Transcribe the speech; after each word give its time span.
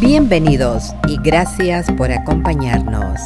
Bienvenidos 0.00 0.94
y 1.08 1.18
gracias 1.20 1.90
por 1.96 2.12
acompañarnos 2.12 3.18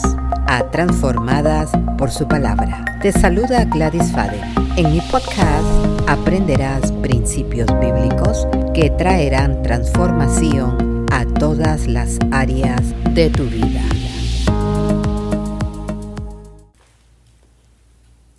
a 0.49 0.71
Transformadas 0.71 1.71
por 1.99 2.11
su 2.11 2.27
palabra. 2.27 2.99
Te 3.03 3.13
saluda 3.13 3.67
Gladys 3.67 4.11
Fade. 4.11 4.41
En 4.79 4.91
mi 4.91 5.03
podcast 5.03 5.67
aprenderás 6.09 6.91
principios 7.03 7.69
bíblicos 7.79 8.47
que 8.73 8.89
traerán 8.89 9.63
transformación 9.63 11.07
a 11.13 11.27
todas 11.27 11.87
las 11.89 12.19
áreas 12.31 12.81
de 13.13 13.29
tu 13.29 13.45
vida. 13.45 13.83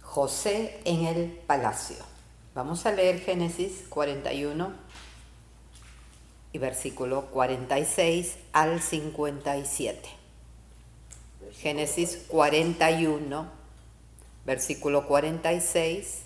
José 0.02 0.82
en 0.86 1.06
el 1.06 1.40
palacio. 1.46 1.98
Vamos 2.56 2.88
a 2.88 2.92
leer 2.94 3.20
Génesis 3.20 3.84
41 3.90 4.72
y 6.54 6.60
versículo 6.60 7.26
46 7.32 8.36
al 8.54 8.82
57. 8.82 10.10
Génesis 11.60 12.20
41, 12.28 13.48
versículo 14.46 15.08
46 15.08 16.22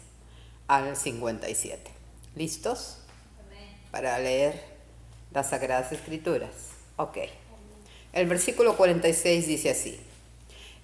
al 0.68 0.96
57. 0.96 1.92
¿Listos? 2.36 3.00
Para 3.92 4.20
leer 4.20 4.64
las 5.34 5.50
Sagradas 5.50 5.92
Escrituras. 5.92 6.52
Ok. 6.98 7.18
El 8.14 8.28
versículo 8.28 8.76
46 8.76 9.48
dice 9.48 9.70
así. 9.70 10.00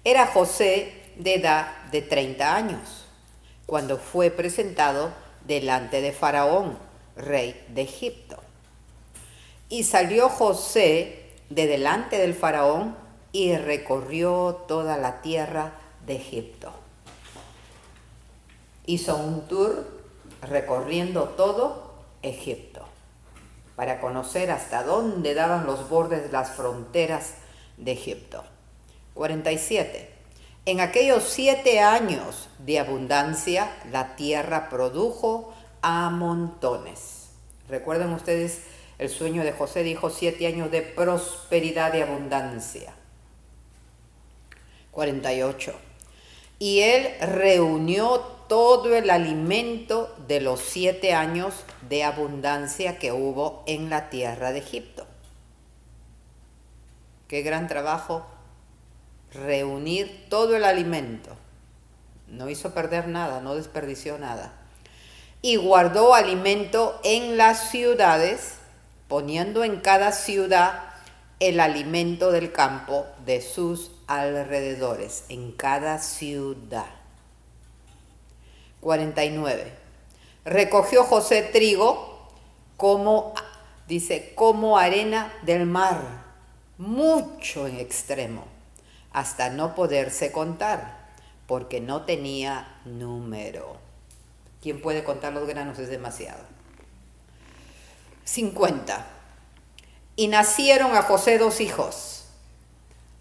Era 0.04 0.26
José 0.26 0.92
de 1.16 1.34
edad 1.34 1.84
de 1.92 2.02
30 2.02 2.56
años 2.56 3.04
cuando 3.66 3.98
fue 3.98 4.30
presentado 4.30 5.12
delante 5.46 6.00
de 6.00 6.12
Faraón, 6.12 6.78
rey 7.16 7.64
de 7.68 7.82
Egipto. 7.82 8.43
Y 9.74 9.82
salió 9.82 10.28
José 10.28 11.32
de 11.50 11.66
delante 11.66 12.16
del 12.16 12.34
faraón 12.34 12.96
y 13.32 13.56
recorrió 13.56 14.62
toda 14.68 14.96
la 14.96 15.20
tierra 15.20 15.72
de 16.06 16.14
Egipto. 16.14 16.70
Hizo 18.86 19.16
un 19.16 19.48
tour 19.48 19.84
recorriendo 20.42 21.24
todo 21.30 21.92
Egipto 22.22 22.86
para 23.74 24.00
conocer 24.00 24.52
hasta 24.52 24.84
dónde 24.84 25.34
daban 25.34 25.66
los 25.66 25.88
bordes 25.88 26.22
de 26.22 26.30
las 26.30 26.50
fronteras 26.50 27.34
de 27.76 27.90
Egipto. 27.90 28.44
47. 29.14 30.08
En 30.66 30.78
aquellos 30.78 31.24
siete 31.24 31.80
años 31.80 32.48
de 32.60 32.78
abundancia, 32.78 33.74
la 33.90 34.14
tierra 34.14 34.68
produjo 34.68 35.52
a 35.82 36.10
montones. 36.10 37.30
Recuerden 37.68 38.12
ustedes 38.12 38.60
el 38.98 39.08
sueño 39.08 39.42
de 39.42 39.52
José 39.52 39.82
dijo 39.82 40.10
siete 40.10 40.46
años 40.46 40.70
de 40.70 40.82
prosperidad 40.82 41.94
y 41.94 42.02
abundancia. 42.02 42.94
48. 44.92 45.74
Y 46.58 46.80
él 46.80 47.08
reunió 47.20 48.20
todo 48.48 48.94
el 48.94 49.10
alimento 49.10 50.14
de 50.28 50.40
los 50.40 50.60
siete 50.60 51.12
años 51.12 51.64
de 51.88 52.04
abundancia 52.04 52.98
que 52.98 53.12
hubo 53.12 53.64
en 53.66 53.90
la 53.90 54.10
tierra 54.10 54.52
de 54.52 54.60
Egipto. 54.60 55.06
Qué 57.26 57.42
gran 57.42 57.66
trabajo 57.66 58.24
reunir 59.32 60.26
todo 60.28 60.56
el 60.56 60.64
alimento. 60.64 61.30
No 62.28 62.48
hizo 62.48 62.72
perder 62.72 63.08
nada, 63.08 63.40
no 63.40 63.56
desperdició 63.56 64.18
nada. 64.18 64.52
Y 65.42 65.56
guardó 65.56 66.14
alimento 66.14 66.98
en 67.02 67.36
las 67.36 67.70
ciudades 67.70 68.58
poniendo 69.08 69.64
en 69.64 69.80
cada 69.80 70.12
ciudad 70.12 70.94
el 71.40 71.60
alimento 71.60 72.32
del 72.32 72.52
campo 72.52 73.06
de 73.24 73.40
sus 73.42 73.90
alrededores, 74.06 75.24
en 75.28 75.52
cada 75.52 75.98
ciudad. 75.98 76.86
49. 78.80 79.72
Recogió 80.44 81.04
José 81.04 81.42
trigo 81.42 82.28
como, 82.76 83.34
dice, 83.88 84.32
como 84.34 84.78
arena 84.78 85.32
del 85.42 85.66
mar, 85.66 86.00
mucho 86.78 87.66
en 87.66 87.78
extremo, 87.78 88.44
hasta 89.12 89.50
no 89.50 89.74
poderse 89.74 90.32
contar, 90.32 91.08
porque 91.46 91.80
no 91.80 92.02
tenía 92.02 92.78
número. 92.84 93.76
¿Quién 94.60 94.80
puede 94.80 95.04
contar 95.04 95.32
los 95.32 95.46
granos? 95.46 95.78
Es 95.78 95.88
demasiado. 95.88 96.53
50. 98.24 99.06
Y 100.16 100.28
nacieron 100.28 100.96
a 100.96 101.02
José 101.02 101.38
dos 101.38 101.60
hijos, 101.60 102.26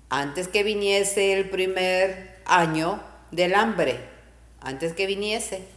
antes 0.10 0.48
que 0.48 0.64
viniese 0.64 1.34
el 1.34 1.50
primer 1.50 2.40
año 2.46 3.02
del 3.32 3.56
hambre, 3.56 4.00
antes 4.62 4.94
que 4.94 5.08
viniese 5.08 5.68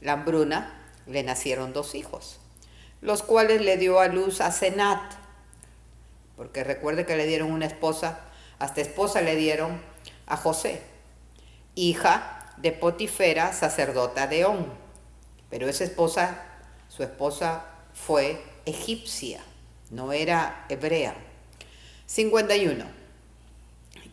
la 0.00 0.12
hambruna, 0.12 0.72
le 1.06 1.22
nacieron 1.22 1.72
dos 1.72 1.94
hijos, 1.94 2.40
los 3.00 3.22
cuales 3.22 3.62
le 3.62 3.76
dio 3.76 4.00
a 4.00 4.08
luz 4.08 4.40
a 4.40 4.50
Senat, 4.50 5.12
porque 6.36 6.64
recuerde 6.64 7.06
que 7.06 7.16
le 7.16 7.26
dieron 7.26 7.52
una 7.52 7.66
esposa, 7.66 8.20
hasta 8.58 8.80
esposa 8.80 9.20
le 9.20 9.36
dieron 9.36 9.80
a 10.26 10.36
José, 10.36 10.82
hija 11.76 12.52
de 12.56 12.72
Potifera, 12.72 13.52
sacerdota 13.52 14.26
de 14.26 14.44
On. 14.44 14.66
Pero 15.50 15.68
esa 15.68 15.84
esposa, 15.84 16.42
su 16.88 17.02
esposa 17.02 17.64
fue 17.94 18.42
egipcia, 18.66 19.40
no 19.90 20.12
era 20.12 20.66
hebrea. 20.68 21.16
51. 22.06 22.84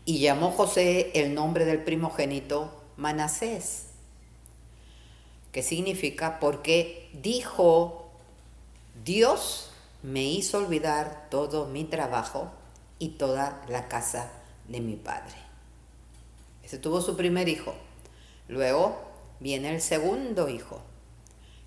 Y 0.06 0.20
llamó 0.20 0.52
José 0.52 1.12
el 1.16 1.34
nombre 1.34 1.66
del 1.66 1.84
primogénito 1.84 2.72
Manasés, 2.98 3.88
que 5.52 5.64
significa 5.64 6.40
porque 6.40 7.10
dijo, 7.22 8.10
Dios 9.04 9.72
me 10.02 10.24
hizo 10.24 10.58
olvidar 10.58 11.28
todo 11.30 11.68
mi 11.68 11.84
trabajo 11.84 12.52
y 13.00 13.10
toda 13.10 13.64
la 13.70 13.88
casa 13.88 14.32
de 14.68 14.82
mi 14.82 14.96
padre. 14.96 15.36
Ese 16.64 16.78
tuvo 16.78 17.02
su 17.02 17.16
primer 17.16 17.48
hijo. 17.48 17.74
Luego 18.48 18.98
viene 19.40 19.74
el 19.74 19.82
segundo 19.82 20.50
hijo. 20.50 20.82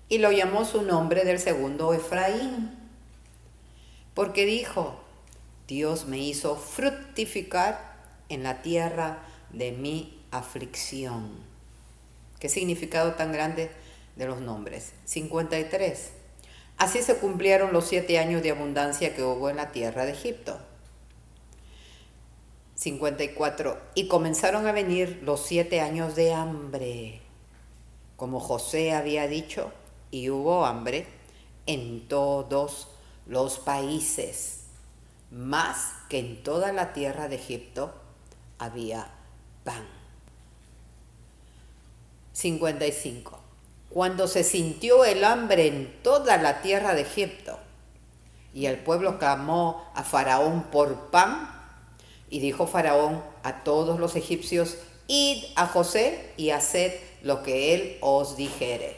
Y 0.09 0.19
lo 0.19 0.31
llamó 0.31 0.65
su 0.65 0.83
nombre 0.83 1.25
del 1.25 1.39
segundo 1.39 1.93
Efraín 1.93 2.76
porque 4.17 4.47
dijo, 4.47 4.95
Dios 5.67 6.07
me 6.07 6.17
hizo 6.17 6.55
fructificar 6.55 7.93
en 8.29 8.41
la 8.41 8.63
tierra 8.63 9.19
de 9.51 9.71
mi 9.73 10.25
aflicción. 10.31 11.29
¿Qué 12.39 12.49
significado 12.49 13.13
tan 13.13 13.31
grande 13.31 13.69
de 14.15 14.25
los 14.25 14.41
nombres? 14.41 14.93
53. 15.05 16.13
Así 16.79 17.03
se 17.03 17.17
cumplieron 17.17 17.73
los 17.73 17.85
siete 17.85 18.17
años 18.17 18.41
de 18.41 18.49
abundancia 18.49 19.15
que 19.15 19.21
hubo 19.21 19.51
en 19.51 19.57
la 19.57 19.71
tierra 19.71 20.03
de 20.05 20.13
Egipto. 20.13 20.57
54. 22.73 23.79
Y 23.93 24.07
comenzaron 24.07 24.65
a 24.65 24.71
venir 24.71 25.19
los 25.21 25.45
siete 25.45 25.79
años 25.79 26.15
de 26.15 26.33
hambre, 26.33 27.21
como 28.15 28.39
José 28.39 28.93
había 28.93 29.27
dicho, 29.27 29.71
y 30.09 30.31
hubo 30.31 30.65
hambre 30.65 31.05
en 31.67 32.07
todos 32.07 32.96
los 33.27 33.59
países, 33.59 34.61
más 35.31 35.91
que 36.09 36.19
en 36.19 36.43
toda 36.43 36.71
la 36.71 36.93
tierra 36.93 37.27
de 37.27 37.35
Egipto 37.35 37.93
había 38.57 39.09
pan. 39.63 39.85
55. 42.33 43.39
Cuando 43.89 44.27
se 44.27 44.43
sintió 44.43 45.05
el 45.05 45.23
hambre 45.23 45.67
en 45.67 46.01
toda 46.03 46.37
la 46.37 46.61
tierra 46.61 46.93
de 46.93 47.01
Egipto, 47.01 47.59
y 48.53 48.67
el 48.67 48.77
pueblo 48.77 49.19
clamó 49.19 49.91
a 49.93 50.03
Faraón 50.03 50.63
por 50.63 51.09
pan, 51.09 51.53
y 52.29 52.39
dijo 52.39 52.67
Faraón 52.67 53.23
a 53.43 53.63
todos 53.63 53.99
los 53.99 54.15
egipcios, 54.15 54.77
id 55.07 55.43
a 55.55 55.67
José 55.67 56.33
y 56.37 56.51
haced 56.51 56.93
lo 57.23 57.43
que 57.43 57.73
él 57.73 57.97
os 58.01 58.37
dijere. 58.37 58.97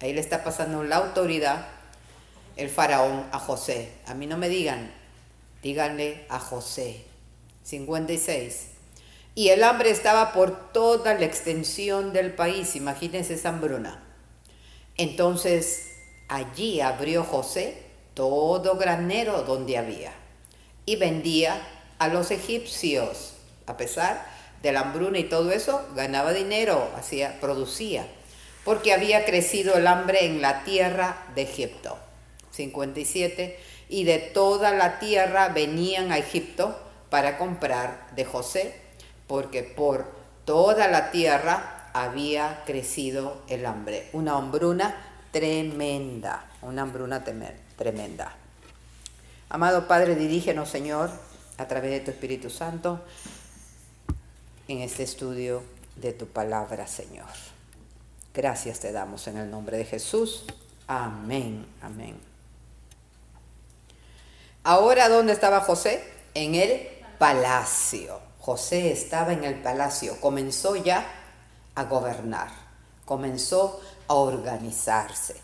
Ahí 0.00 0.12
le 0.12 0.20
está 0.20 0.44
pasando 0.44 0.82
la 0.82 0.96
autoridad 0.96 1.75
el 2.56 2.70
faraón 2.70 3.26
a 3.32 3.38
José. 3.38 3.92
A 4.06 4.14
mí 4.14 4.26
no 4.26 4.38
me 4.38 4.48
digan, 4.48 4.92
díganle 5.62 6.26
a 6.28 6.38
José. 6.38 7.04
56. 7.64 8.68
Y 9.34 9.48
el 9.48 9.64
hambre 9.64 9.90
estaba 9.90 10.32
por 10.32 10.72
toda 10.72 11.14
la 11.14 11.26
extensión 11.26 12.12
del 12.12 12.32
país, 12.32 12.74
imagínense 12.76 13.34
esa 13.34 13.50
hambruna. 13.50 14.02
Entonces 14.96 15.90
allí 16.28 16.80
abrió 16.80 17.22
José 17.22 17.82
todo 18.14 18.76
granero 18.76 19.42
donde 19.42 19.76
había 19.76 20.12
y 20.86 20.96
vendía 20.96 21.60
a 21.98 22.08
los 22.08 22.30
egipcios. 22.30 23.34
A 23.66 23.76
pesar 23.76 24.24
de 24.62 24.72
la 24.72 24.80
hambruna 24.80 25.18
y 25.18 25.24
todo 25.24 25.50
eso, 25.50 25.86
ganaba 25.94 26.32
dinero, 26.32 26.88
hacía, 26.96 27.38
producía, 27.40 28.06
porque 28.64 28.94
había 28.94 29.24
crecido 29.26 29.74
el 29.74 29.86
hambre 29.86 30.24
en 30.24 30.40
la 30.40 30.64
tierra 30.64 31.26
de 31.34 31.42
Egipto. 31.42 31.98
57, 32.56 33.58
y 33.88 34.04
de 34.04 34.18
toda 34.18 34.72
la 34.72 34.98
tierra 34.98 35.48
venían 35.48 36.10
a 36.12 36.18
Egipto 36.18 36.76
para 37.10 37.38
comprar 37.38 38.08
de 38.16 38.24
José, 38.24 38.74
porque 39.26 39.62
por 39.62 40.06
toda 40.44 40.88
la 40.88 41.10
tierra 41.10 41.90
había 41.92 42.62
crecido 42.66 43.42
el 43.48 43.64
hambre, 43.64 44.08
una 44.12 44.36
hambruna 44.36 44.96
tremenda, 45.30 46.46
una 46.62 46.82
hambruna 46.82 47.24
tremenda. 47.76 48.34
Amado 49.48 49.86
Padre, 49.86 50.14
dirígenos, 50.14 50.68
Señor, 50.68 51.10
a 51.58 51.68
través 51.68 51.90
de 51.90 52.00
tu 52.00 52.10
Espíritu 52.10 52.50
Santo, 52.50 53.00
en 54.68 54.80
este 54.80 55.04
estudio 55.04 55.62
de 55.96 56.12
tu 56.12 56.26
palabra, 56.26 56.86
Señor. 56.86 57.28
Gracias 58.34 58.80
te 58.80 58.92
damos 58.92 59.28
en 59.28 59.38
el 59.38 59.50
nombre 59.50 59.78
de 59.78 59.84
Jesús. 59.84 60.44
Amén, 60.86 61.64
amén. 61.80 62.35
Ahora, 64.66 65.08
¿dónde 65.08 65.32
estaba 65.32 65.60
José? 65.60 66.02
En 66.34 66.56
el 66.56 66.88
palacio. 67.20 68.18
José 68.40 68.90
estaba 68.90 69.32
en 69.32 69.44
el 69.44 69.62
palacio. 69.62 70.20
Comenzó 70.20 70.74
ya 70.74 71.06
a 71.76 71.84
gobernar. 71.84 72.48
Comenzó 73.04 73.80
a 74.08 74.14
organizarse. 74.14 75.40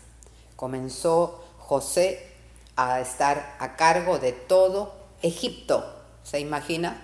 Comenzó 0.57 1.41
José 1.57 2.33
a 2.75 2.99
estar 2.99 3.55
a 3.59 3.77
cargo 3.77 4.19
de 4.19 4.33
todo 4.33 4.93
Egipto. 5.21 6.03
¿Se 6.23 6.41
imagina? 6.41 7.01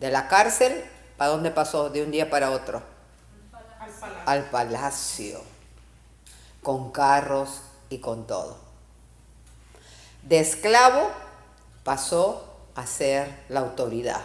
De 0.00 0.10
la 0.10 0.28
cárcel, 0.28 0.82
¿para 1.18 1.32
dónde 1.32 1.50
pasó 1.50 1.90
de 1.90 2.04
un 2.04 2.10
día 2.10 2.30
para 2.30 2.52
otro? 2.52 2.82
Al 3.52 3.90
palacio. 3.90 4.22
Al 4.24 4.44
palacio. 4.44 5.42
Con 6.62 6.90
carros 6.90 7.60
y 7.90 7.98
con 7.98 8.26
todo. 8.26 8.65
De 10.26 10.40
esclavo 10.40 11.08
pasó 11.84 12.44
a 12.74 12.84
ser 12.84 13.28
la 13.48 13.60
autoridad. 13.60 14.22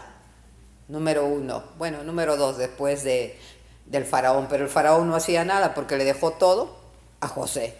Número 0.87 1.25
uno. 1.27 1.63
Bueno, 1.77 2.03
número 2.03 2.37
dos, 2.37 2.57
después 2.57 3.03
de, 3.03 3.39
del 3.85 4.05
faraón. 4.05 4.47
Pero 4.49 4.63
el 4.63 4.69
faraón 4.69 5.07
no 5.07 5.15
hacía 5.15 5.45
nada 5.45 5.75
porque 5.75 5.97
le 5.97 6.03
dejó 6.03 6.31
todo 6.31 6.75
a 7.19 7.27
José 7.27 7.77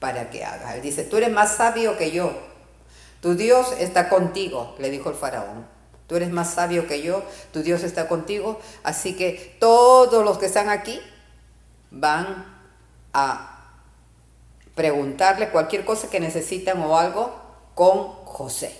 para 0.00 0.28
que 0.28 0.44
haga. 0.44 0.74
Él 0.74 0.82
dice, 0.82 1.04
tú 1.04 1.18
eres 1.18 1.30
más 1.30 1.56
sabio 1.56 1.96
que 1.96 2.10
yo. 2.10 2.32
Tu 3.20 3.36
Dios 3.36 3.72
está 3.78 4.08
contigo, 4.08 4.74
le 4.80 4.90
dijo 4.90 5.10
el 5.10 5.14
faraón. 5.14 5.64
Tú 6.08 6.16
eres 6.16 6.30
más 6.30 6.54
sabio 6.54 6.88
que 6.88 7.00
yo, 7.00 7.22
tu 7.52 7.62
Dios 7.62 7.84
está 7.84 8.08
contigo. 8.08 8.60
Así 8.82 9.14
que 9.14 9.56
todos 9.60 10.24
los 10.24 10.38
que 10.38 10.46
están 10.46 10.68
aquí 10.68 11.00
van 11.92 12.44
a 13.12 13.70
preguntarle 14.74 15.50
cualquier 15.50 15.84
cosa 15.84 16.10
que 16.10 16.18
necesitan 16.18 16.82
o 16.82 16.98
algo 16.98 17.41
con 17.74 18.08
José. 18.24 18.74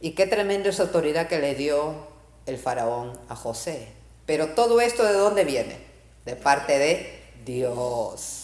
Y 0.00 0.12
qué 0.12 0.26
tremenda 0.26 0.70
esa 0.70 0.84
autoridad 0.84 1.28
que 1.28 1.38
le 1.38 1.54
dio 1.54 1.94
el 2.46 2.58
faraón 2.58 3.18
a 3.28 3.36
José. 3.36 3.88
Pero 4.26 4.54
todo 4.54 4.80
esto 4.80 5.04
de 5.04 5.12
dónde 5.12 5.44
viene? 5.44 5.78
De 6.24 6.36
parte 6.36 6.78
de 6.78 7.20
Dios 7.44 8.40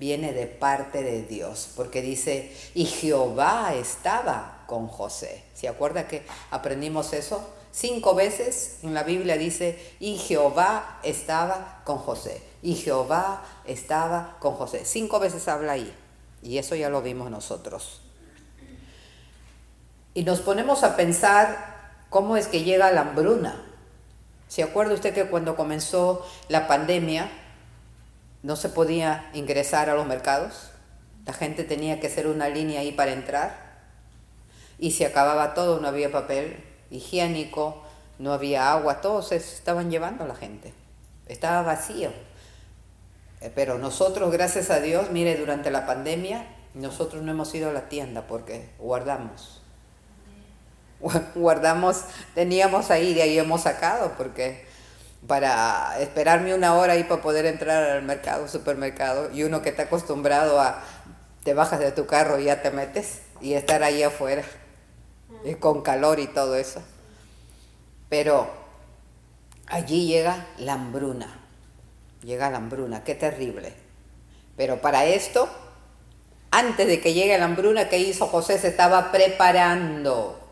viene 0.00 0.32
de 0.32 0.46
parte 0.46 1.02
de 1.02 1.22
Dios, 1.22 1.68
porque 1.76 2.00
dice, 2.00 2.56
y 2.74 2.86
Jehová 2.86 3.74
estaba 3.74 4.64
con 4.66 4.88
José. 4.88 5.44
¿Se 5.52 5.68
acuerda 5.68 6.08
que 6.08 6.24
aprendimos 6.50 7.12
eso? 7.12 7.46
Cinco 7.70 8.14
veces 8.14 8.78
en 8.82 8.94
la 8.94 9.02
Biblia 9.02 9.36
dice, 9.36 9.78
y 10.00 10.16
Jehová 10.16 11.00
estaba 11.02 11.82
con 11.84 11.98
José. 11.98 12.42
Y 12.62 12.76
Jehová 12.76 13.44
estaba 13.66 14.38
con 14.40 14.54
José. 14.54 14.86
Cinco 14.86 15.20
veces 15.20 15.46
habla 15.48 15.72
ahí. 15.72 15.94
Y 16.42 16.56
eso 16.56 16.74
ya 16.74 16.88
lo 16.88 17.02
vimos 17.02 17.30
nosotros. 17.30 17.99
Y 20.14 20.24
nos 20.24 20.40
ponemos 20.40 20.82
a 20.82 20.96
pensar 20.96 21.70
cómo 22.08 22.36
es 22.36 22.48
que 22.48 22.64
llega 22.64 22.90
la 22.90 23.02
hambruna. 23.02 23.64
¿Se 24.48 24.62
acuerda 24.62 24.94
usted 24.94 25.14
que 25.14 25.26
cuando 25.26 25.54
comenzó 25.54 26.26
la 26.48 26.66
pandemia, 26.66 27.30
no 28.42 28.56
se 28.56 28.68
podía 28.68 29.30
ingresar 29.32 29.88
a 29.90 29.94
los 29.94 30.06
mercados, 30.06 30.70
la 31.26 31.32
gente 31.32 31.64
tenía 31.64 32.00
que 32.00 32.08
hacer 32.08 32.26
una 32.26 32.48
línea 32.48 32.80
ahí 32.80 32.92
para 32.92 33.12
entrar 33.12 33.70
y 34.78 34.92
se 34.92 35.06
acababa 35.06 35.54
todo, 35.54 35.78
no 35.78 35.88
había 35.88 36.10
papel 36.10 36.64
higiénico, 36.90 37.82
no 38.18 38.32
había 38.32 38.72
agua, 38.72 39.00
todos 39.00 39.28
se 39.28 39.36
estaban 39.36 39.90
llevando 39.90 40.24
a 40.24 40.26
la 40.26 40.34
gente, 40.34 40.72
estaba 41.28 41.62
vacío. 41.62 42.10
Eh, 43.40 43.52
pero 43.54 43.78
nosotros, 43.78 44.32
gracias 44.32 44.70
a 44.70 44.80
Dios, 44.80 45.10
mire, 45.10 45.36
durante 45.36 45.70
la 45.70 45.86
pandemia, 45.86 46.46
nosotros 46.74 47.22
no 47.22 47.30
hemos 47.30 47.54
ido 47.54 47.70
a 47.70 47.72
la 47.72 47.88
tienda 47.88 48.26
porque 48.26 48.70
guardamos. 48.78 49.59
Guardamos, 51.34 52.02
teníamos 52.34 52.90
ahí, 52.90 53.14
de 53.14 53.22
ahí 53.22 53.38
hemos 53.38 53.62
sacado, 53.62 54.12
porque 54.16 54.66
para 55.26 55.98
esperarme 56.00 56.54
una 56.54 56.74
hora 56.74 56.94
ahí 56.94 57.04
para 57.04 57.22
poder 57.22 57.46
entrar 57.46 57.90
al 57.90 58.02
mercado, 58.02 58.48
supermercado, 58.48 59.30
y 59.32 59.42
uno 59.44 59.62
que 59.62 59.70
está 59.70 59.84
acostumbrado 59.84 60.60
a, 60.60 60.82
te 61.44 61.54
bajas 61.54 61.80
de 61.80 61.92
tu 61.92 62.06
carro 62.06 62.38
y 62.38 62.44
ya 62.44 62.62
te 62.62 62.70
metes, 62.70 63.22
y 63.40 63.54
estar 63.54 63.82
ahí 63.82 64.02
afuera, 64.02 64.42
y 65.44 65.54
con 65.54 65.82
calor 65.82 66.20
y 66.20 66.26
todo 66.26 66.56
eso. 66.56 66.82
Pero 68.08 68.50
allí 69.66 70.06
llega 70.06 70.46
la 70.58 70.74
hambruna, 70.74 71.40
llega 72.22 72.50
la 72.50 72.58
hambruna, 72.58 73.04
qué 73.04 73.14
terrible. 73.14 73.72
Pero 74.56 74.80
para 74.80 75.04
esto, 75.06 75.48
antes 76.50 76.86
de 76.86 77.00
que 77.00 77.14
llegue 77.14 77.38
la 77.38 77.44
hambruna, 77.46 77.88
¿qué 77.88 77.98
hizo 77.98 78.26
José? 78.26 78.58
Se 78.58 78.68
estaba 78.68 79.12
preparando. 79.12 80.49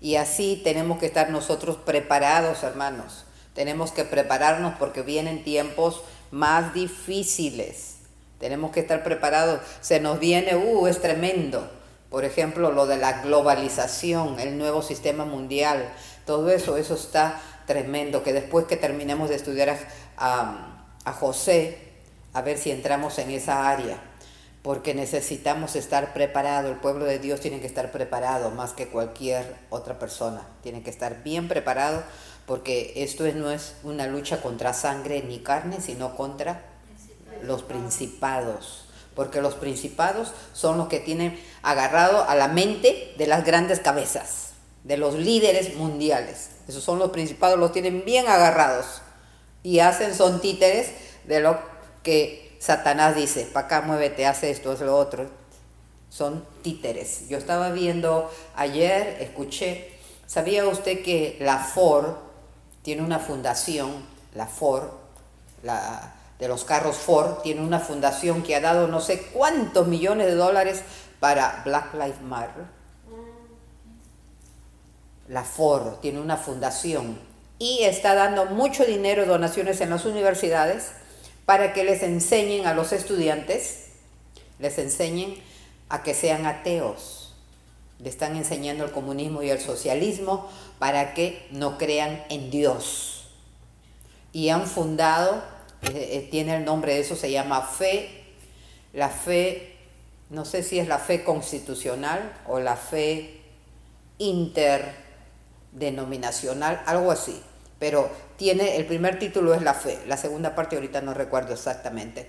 Y 0.00 0.16
así 0.16 0.60
tenemos 0.62 0.98
que 0.98 1.06
estar 1.06 1.30
nosotros 1.30 1.76
preparados, 1.76 2.62
hermanos 2.62 3.24
tenemos 3.54 3.92
que 3.92 4.04
prepararnos 4.04 4.74
porque 4.78 5.02
vienen 5.02 5.44
tiempos 5.44 6.02
más 6.30 6.72
difíciles. 6.72 7.96
Tenemos 8.38 8.70
que 8.70 8.80
estar 8.80 9.02
preparados. 9.02 9.60
Se 9.80 10.00
nos 10.00 10.18
viene, 10.18 10.56
uh, 10.56 10.86
es 10.86 11.00
tremendo. 11.00 11.70
Por 12.08 12.24
ejemplo, 12.24 12.70
lo 12.72 12.86
de 12.86 12.96
la 12.96 13.20
globalización, 13.22 14.40
el 14.40 14.56
nuevo 14.56 14.82
sistema 14.82 15.24
mundial, 15.24 15.92
todo 16.24 16.50
eso, 16.50 16.76
eso 16.76 16.94
está 16.94 17.40
tremendo. 17.66 18.22
Que 18.22 18.32
después 18.32 18.66
que 18.66 18.76
terminemos 18.76 19.28
de 19.28 19.36
estudiar 19.36 19.76
a, 20.16 20.86
a 21.04 21.12
José, 21.12 21.78
a 22.32 22.42
ver 22.42 22.56
si 22.56 22.70
entramos 22.70 23.18
en 23.18 23.30
esa 23.30 23.68
área 23.68 24.09
porque 24.62 24.94
necesitamos 24.94 25.74
estar 25.76 26.12
preparados. 26.12 26.70
El 26.70 26.78
pueblo 26.78 27.04
de 27.04 27.18
Dios 27.18 27.40
tiene 27.40 27.60
que 27.60 27.66
estar 27.66 27.90
preparado 27.92 28.50
más 28.50 28.72
que 28.72 28.88
cualquier 28.88 29.56
otra 29.70 29.98
persona. 29.98 30.46
Tiene 30.62 30.82
que 30.82 30.90
estar 30.90 31.22
bien 31.22 31.48
preparado 31.48 32.02
porque 32.46 32.92
esto 32.96 33.24
no 33.34 33.50
es 33.50 33.74
una 33.84 34.06
lucha 34.06 34.42
contra 34.42 34.74
sangre 34.74 35.22
ni 35.22 35.38
carne, 35.38 35.80
sino 35.80 36.16
contra 36.16 36.62
los 37.42 37.62
principados. 37.62 38.86
Porque 39.14 39.40
los 39.40 39.54
principados 39.54 40.32
son 40.52 40.76
los 40.76 40.88
que 40.88 41.00
tienen 41.00 41.40
agarrado 41.62 42.28
a 42.28 42.34
la 42.34 42.48
mente 42.48 43.14
de 43.16 43.26
las 43.26 43.44
grandes 43.44 43.80
cabezas, 43.80 44.50
de 44.84 44.96
los 44.96 45.14
líderes 45.14 45.76
mundiales. 45.76 46.50
Esos 46.68 46.84
son 46.84 46.98
los 46.98 47.10
principados, 47.10 47.58
los 47.58 47.72
tienen 47.72 48.04
bien 48.04 48.28
agarrados. 48.28 49.02
Y 49.62 49.80
hacen, 49.80 50.14
son 50.14 50.40
títeres 50.40 50.90
de 51.24 51.40
lo 51.40 51.58
que 52.02 52.49
Satanás 52.60 53.16
dice, 53.16 53.48
para 53.50 53.66
acá 53.66 53.80
muévete, 53.80 54.26
hace 54.26 54.50
esto, 54.50 54.74
es 54.74 54.80
lo 54.80 54.94
otro. 54.94 55.30
Son 56.10 56.44
títeres. 56.62 57.26
Yo 57.28 57.38
estaba 57.38 57.70
viendo 57.70 58.30
ayer, 58.54 59.16
escuché, 59.20 59.90
¿sabía 60.26 60.66
usted 60.68 61.02
que 61.02 61.38
la 61.40 61.58
Ford 61.58 62.16
tiene 62.82 63.00
una 63.00 63.18
fundación, 63.18 63.90
la 64.34 64.46
Ford, 64.46 64.90
la, 65.62 66.12
de 66.38 66.48
los 66.48 66.64
carros 66.64 66.96
Ford, 66.96 67.40
tiene 67.42 67.62
una 67.62 67.80
fundación 67.80 68.42
que 68.42 68.54
ha 68.54 68.60
dado 68.60 68.88
no 68.88 69.00
sé 69.00 69.22
cuántos 69.32 69.86
millones 69.86 70.26
de 70.26 70.34
dólares 70.34 70.82
para 71.18 71.62
Black 71.64 71.94
Lives 71.94 72.20
Matter. 72.20 72.64
La 75.28 75.44
Ford 75.44 75.94
tiene 76.02 76.20
una 76.20 76.36
fundación 76.36 77.18
y 77.58 77.84
está 77.84 78.14
dando 78.14 78.44
mucho 78.46 78.84
dinero, 78.84 79.24
donaciones 79.24 79.80
en 79.80 79.88
las 79.88 80.04
universidades 80.04 80.92
para 81.50 81.72
que 81.72 81.82
les 81.82 82.04
enseñen 82.04 82.68
a 82.68 82.74
los 82.74 82.92
estudiantes, 82.92 83.86
les 84.60 84.78
enseñen 84.78 85.34
a 85.88 86.04
que 86.04 86.14
sean 86.14 86.46
ateos 86.46 87.34
le 87.98 88.08
están 88.08 88.36
enseñando 88.36 88.84
el 88.84 88.92
comunismo 88.92 89.42
y 89.42 89.50
el 89.50 89.60
socialismo 89.60 90.48
para 90.78 91.12
que 91.12 91.48
no 91.50 91.76
crean 91.76 92.22
en 92.28 92.52
Dios. 92.52 93.30
Y 94.32 94.50
han 94.50 94.68
fundado, 94.68 95.42
eh, 95.82 96.10
eh, 96.12 96.28
tiene 96.30 96.54
el 96.54 96.64
nombre 96.64 96.94
de 96.94 97.00
eso, 97.00 97.16
se 97.16 97.32
llama 97.32 97.62
fe, 97.62 98.26
la 98.92 99.08
fe, 99.08 99.74
no 100.28 100.44
sé 100.44 100.62
si 100.62 100.78
es 100.78 100.86
la 100.86 100.98
fe 100.98 101.24
constitucional 101.24 102.32
o 102.46 102.60
la 102.60 102.76
fe 102.76 103.40
interdenominacional, 104.18 106.80
algo 106.86 107.10
así. 107.10 107.42
Pero 107.80 108.08
tiene, 108.36 108.76
el 108.76 108.86
primer 108.86 109.18
título 109.18 109.52
es 109.54 109.62
la 109.62 109.74
fe, 109.74 109.98
la 110.06 110.16
segunda 110.16 110.54
parte 110.54 110.76
ahorita 110.76 111.00
no 111.00 111.12
recuerdo 111.12 111.54
exactamente. 111.54 112.28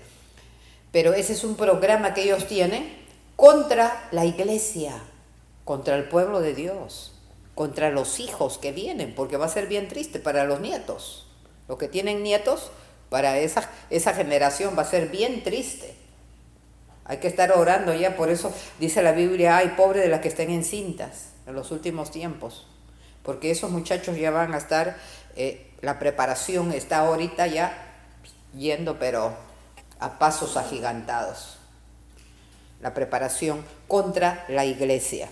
Pero 0.90 1.14
ese 1.14 1.34
es 1.34 1.44
un 1.44 1.54
programa 1.54 2.14
que 2.14 2.24
ellos 2.24 2.48
tienen 2.48 3.00
contra 3.36 4.08
la 4.10 4.24
iglesia, 4.24 4.94
contra 5.64 5.94
el 5.94 6.08
pueblo 6.08 6.40
de 6.40 6.54
Dios, 6.54 7.12
contra 7.54 7.90
los 7.90 8.18
hijos 8.18 8.58
que 8.58 8.72
vienen, 8.72 9.14
porque 9.14 9.36
va 9.36 9.46
a 9.46 9.50
ser 9.50 9.68
bien 9.68 9.86
triste 9.86 10.18
para 10.18 10.44
los 10.44 10.60
nietos. 10.60 11.28
Los 11.68 11.78
que 11.78 11.86
tienen 11.86 12.24
nietos, 12.24 12.72
para 13.12 13.38
esa, 13.38 13.70
esa 13.90 14.14
generación 14.14 14.74
va 14.76 14.82
a 14.82 14.86
ser 14.86 15.10
bien 15.10 15.44
triste. 15.44 15.94
Hay 17.04 17.18
que 17.18 17.28
estar 17.28 17.52
orando 17.52 17.92
ya, 17.92 18.16
por 18.16 18.30
eso 18.30 18.52
dice 18.80 19.02
la 19.02 19.12
Biblia, 19.12 19.58
ay, 19.58 19.74
pobre 19.76 20.00
de 20.00 20.08
las 20.08 20.20
que 20.20 20.28
estén 20.28 20.50
encintas 20.50 21.32
en 21.46 21.54
los 21.54 21.72
últimos 21.72 22.10
tiempos, 22.10 22.66
porque 23.22 23.50
esos 23.50 23.70
muchachos 23.70 24.16
ya 24.16 24.30
van 24.30 24.54
a 24.54 24.58
estar, 24.58 24.96
eh, 25.36 25.74
la 25.80 25.98
preparación 25.98 26.72
está 26.72 26.98
ahorita 26.98 27.46
ya 27.46 27.76
yendo, 28.56 28.98
pero 28.98 29.34
a 29.98 30.18
pasos 30.18 30.56
agigantados. 30.56 31.58
La 32.80 32.94
preparación 32.94 33.64
contra 33.88 34.44
la 34.48 34.64
iglesia. 34.64 35.30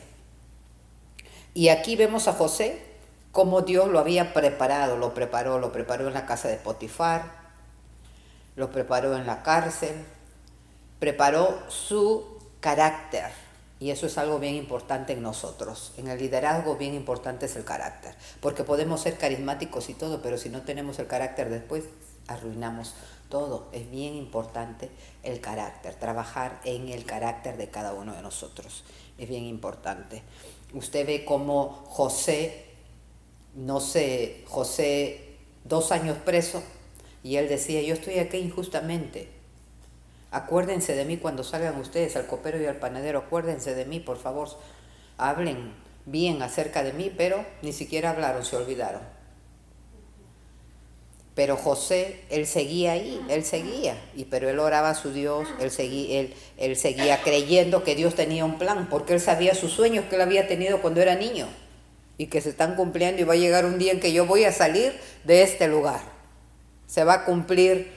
Y 1.52 1.68
aquí 1.68 1.96
vemos 1.96 2.28
a 2.28 2.32
José 2.32 2.90
como 3.32 3.62
Dios 3.62 3.88
lo 3.88 4.00
había 4.00 4.34
preparado, 4.34 4.96
lo 4.96 5.14
preparó, 5.14 5.58
lo 5.58 5.72
preparó 5.72 6.08
en 6.08 6.14
la 6.14 6.26
casa 6.26 6.48
de 6.48 6.56
Potifar, 6.56 7.22
lo 8.56 8.72
preparó 8.72 9.16
en 9.16 9.26
la 9.26 9.42
cárcel, 9.42 10.04
preparó 10.98 11.58
su 11.68 12.40
carácter. 12.58 13.30
Y 13.80 13.90
eso 13.90 14.06
es 14.06 14.18
algo 14.18 14.38
bien 14.38 14.56
importante 14.56 15.14
en 15.14 15.22
nosotros. 15.22 15.92
En 15.96 16.08
el 16.08 16.18
liderazgo 16.18 16.76
bien 16.76 16.94
importante 16.94 17.46
es 17.46 17.56
el 17.56 17.64
carácter. 17.64 18.14
Porque 18.40 18.62
podemos 18.62 19.00
ser 19.00 19.16
carismáticos 19.16 19.88
y 19.88 19.94
todo, 19.94 20.20
pero 20.20 20.36
si 20.36 20.50
no 20.50 20.60
tenemos 20.62 20.98
el 20.98 21.06
carácter 21.06 21.48
después, 21.48 21.84
arruinamos 22.28 22.94
todo. 23.30 23.68
Es 23.72 23.90
bien 23.90 24.14
importante 24.16 24.90
el 25.22 25.40
carácter, 25.40 25.94
trabajar 25.94 26.60
en 26.64 26.90
el 26.90 27.06
carácter 27.06 27.56
de 27.56 27.70
cada 27.70 27.94
uno 27.94 28.14
de 28.14 28.20
nosotros. 28.20 28.84
Es 29.16 29.30
bien 29.30 29.44
importante. 29.44 30.22
Usted 30.74 31.06
ve 31.06 31.24
cómo 31.24 31.82
José, 31.88 32.66
no 33.54 33.80
sé, 33.80 34.44
José, 34.46 35.38
dos 35.64 35.90
años 35.90 36.18
preso, 36.18 36.62
y 37.22 37.36
él 37.36 37.48
decía, 37.48 37.80
yo 37.80 37.94
estoy 37.94 38.18
aquí 38.18 38.36
injustamente 38.36 39.39
Acuérdense 40.32 40.94
de 40.94 41.04
mí 41.04 41.16
cuando 41.16 41.42
salgan 41.42 41.78
ustedes 41.80 42.14
al 42.14 42.26
copero 42.26 42.60
y 42.60 42.66
al 42.66 42.76
panadero, 42.76 43.18
acuérdense 43.18 43.74
de 43.74 43.84
mí, 43.84 43.98
por 43.98 44.16
favor. 44.16 44.48
Hablen 45.18 45.74
bien 46.06 46.40
acerca 46.42 46.84
de 46.84 46.92
mí, 46.92 47.12
pero 47.16 47.44
ni 47.62 47.72
siquiera 47.72 48.10
hablaron, 48.10 48.44
se 48.44 48.56
olvidaron. 48.56 49.02
Pero 51.34 51.56
José, 51.56 52.24
él 52.28 52.46
seguía 52.46 52.92
ahí, 52.92 53.20
él 53.28 53.44
seguía, 53.44 53.96
y 54.14 54.26
pero 54.26 54.48
él 54.48 54.58
oraba 54.58 54.90
a 54.90 54.94
su 54.94 55.12
Dios, 55.12 55.48
él 55.60 55.70
seguía, 55.70 56.20
él, 56.20 56.34
él 56.58 56.76
seguía 56.76 57.22
creyendo 57.22 57.82
que 57.82 57.96
Dios 57.96 58.14
tenía 58.14 58.44
un 58.44 58.58
plan, 58.58 58.88
porque 58.88 59.14
él 59.14 59.20
sabía 59.20 59.54
sus 59.54 59.72
sueños 59.72 60.04
que 60.08 60.16
él 60.16 60.20
había 60.20 60.46
tenido 60.46 60.80
cuando 60.80 61.00
era 61.00 61.14
niño 61.14 61.46
y 62.18 62.26
que 62.26 62.40
se 62.40 62.50
están 62.50 62.76
cumpliendo 62.76 63.22
y 63.22 63.24
va 63.24 63.32
a 63.34 63.36
llegar 63.36 63.64
un 63.64 63.78
día 63.78 63.92
en 63.92 64.00
que 64.00 64.12
yo 64.12 64.26
voy 64.26 64.44
a 64.44 64.52
salir 64.52 64.92
de 65.24 65.42
este 65.42 65.66
lugar. 65.66 66.00
Se 66.86 67.04
va 67.04 67.14
a 67.14 67.24
cumplir 67.24 67.90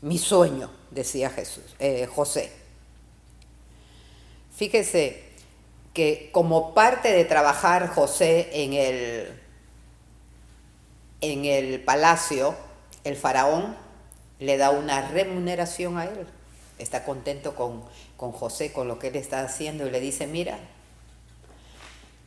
mi 0.00 0.18
sueño 0.18 0.79
decía 0.90 1.30
Jesús, 1.30 1.64
eh, 1.78 2.06
José. 2.06 2.50
Fíjese 4.54 5.22
que 5.94 6.30
como 6.32 6.74
parte 6.74 7.12
de 7.12 7.24
trabajar 7.24 7.88
José 7.88 8.48
en 8.52 8.72
el, 8.74 9.40
en 11.20 11.44
el 11.44 11.82
palacio, 11.82 12.54
el 13.04 13.16
faraón 13.16 13.76
le 14.38 14.56
da 14.56 14.70
una 14.70 15.08
remuneración 15.10 15.98
a 15.98 16.04
él. 16.04 16.26
Está 16.78 17.04
contento 17.04 17.54
con, 17.54 17.84
con 18.16 18.32
José, 18.32 18.72
con 18.72 18.88
lo 18.88 18.98
que 18.98 19.08
él 19.08 19.16
está 19.16 19.42
haciendo 19.42 19.86
y 19.86 19.90
le 19.90 20.00
dice, 20.00 20.26
mira, 20.26 20.58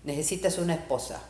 necesitas 0.04 0.58
una 0.58 0.76
esposa 0.76 1.22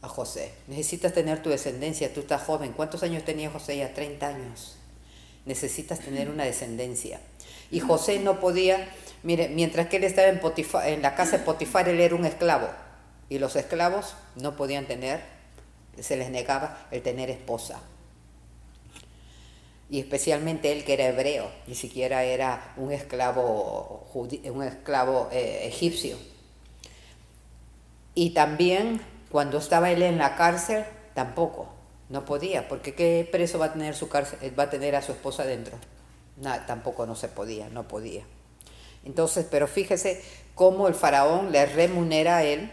a 0.00 0.08
José, 0.08 0.54
necesitas 0.66 1.12
tener 1.12 1.42
tu 1.42 1.50
descendencia, 1.50 2.12
tú 2.12 2.20
estás 2.20 2.42
joven. 2.42 2.72
¿Cuántos 2.72 3.02
años 3.02 3.24
tenía 3.24 3.50
José? 3.50 3.76
Ya 3.76 3.92
30 3.92 4.26
años 4.26 4.76
necesitas 5.46 6.00
tener 6.00 6.30
una 6.30 6.44
descendencia. 6.44 7.20
Y 7.70 7.80
José 7.80 8.18
no 8.18 8.40
podía, 8.40 8.88
mire, 9.22 9.48
mientras 9.48 9.88
que 9.88 9.96
él 9.96 10.04
estaba 10.04 10.28
en, 10.28 10.40
en 10.86 11.02
la 11.02 11.14
casa 11.14 11.38
de 11.38 11.44
Potifar, 11.44 11.88
él 11.88 12.00
era 12.00 12.14
un 12.14 12.24
esclavo. 12.24 12.68
Y 13.28 13.38
los 13.38 13.56
esclavos 13.56 14.14
no 14.36 14.56
podían 14.56 14.86
tener, 14.86 15.22
se 15.98 16.16
les 16.16 16.30
negaba 16.30 16.86
el 16.90 17.02
tener 17.02 17.30
esposa. 17.30 17.80
Y 19.90 20.00
especialmente 20.00 20.72
él 20.72 20.84
que 20.84 20.94
era 20.94 21.06
hebreo, 21.06 21.50
ni 21.66 21.74
siquiera 21.74 22.24
era 22.24 22.72
un 22.76 22.92
esclavo, 22.92 24.08
un 24.14 24.62
esclavo 24.62 25.28
eh, 25.30 25.66
egipcio. 25.66 26.16
Y 28.14 28.30
también 28.30 29.00
cuando 29.30 29.58
estaba 29.58 29.90
él 29.90 30.02
en 30.02 30.18
la 30.18 30.36
cárcel, 30.36 30.84
tampoco. 31.14 31.68
No 32.14 32.24
podía, 32.24 32.68
porque 32.68 32.94
¿qué 32.94 33.28
preso 33.28 33.58
va 33.58 33.66
a 33.66 33.72
tener, 33.72 33.96
su 33.96 34.08
cárcel, 34.08 34.38
eh, 34.40 34.52
va 34.56 34.62
a, 34.62 34.70
tener 34.70 34.94
a 34.94 35.02
su 35.02 35.10
esposa 35.10 35.44
dentro? 35.44 35.76
Nada, 36.36 36.64
tampoco 36.64 37.06
no 37.06 37.16
se 37.16 37.26
podía, 37.26 37.68
no 37.70 37.88
podía. 37.88 38.22
Entonces, 39.04 39.44
pero 39.50 39.66
fíjese 39.66 40.22
cómo 40.54 40.86
el 40.86 40.94
faraón 40.94 41.50
le 41.50 41.66
remunera 41.66 42.36
a 42.36 42.44
él 42.44 42.70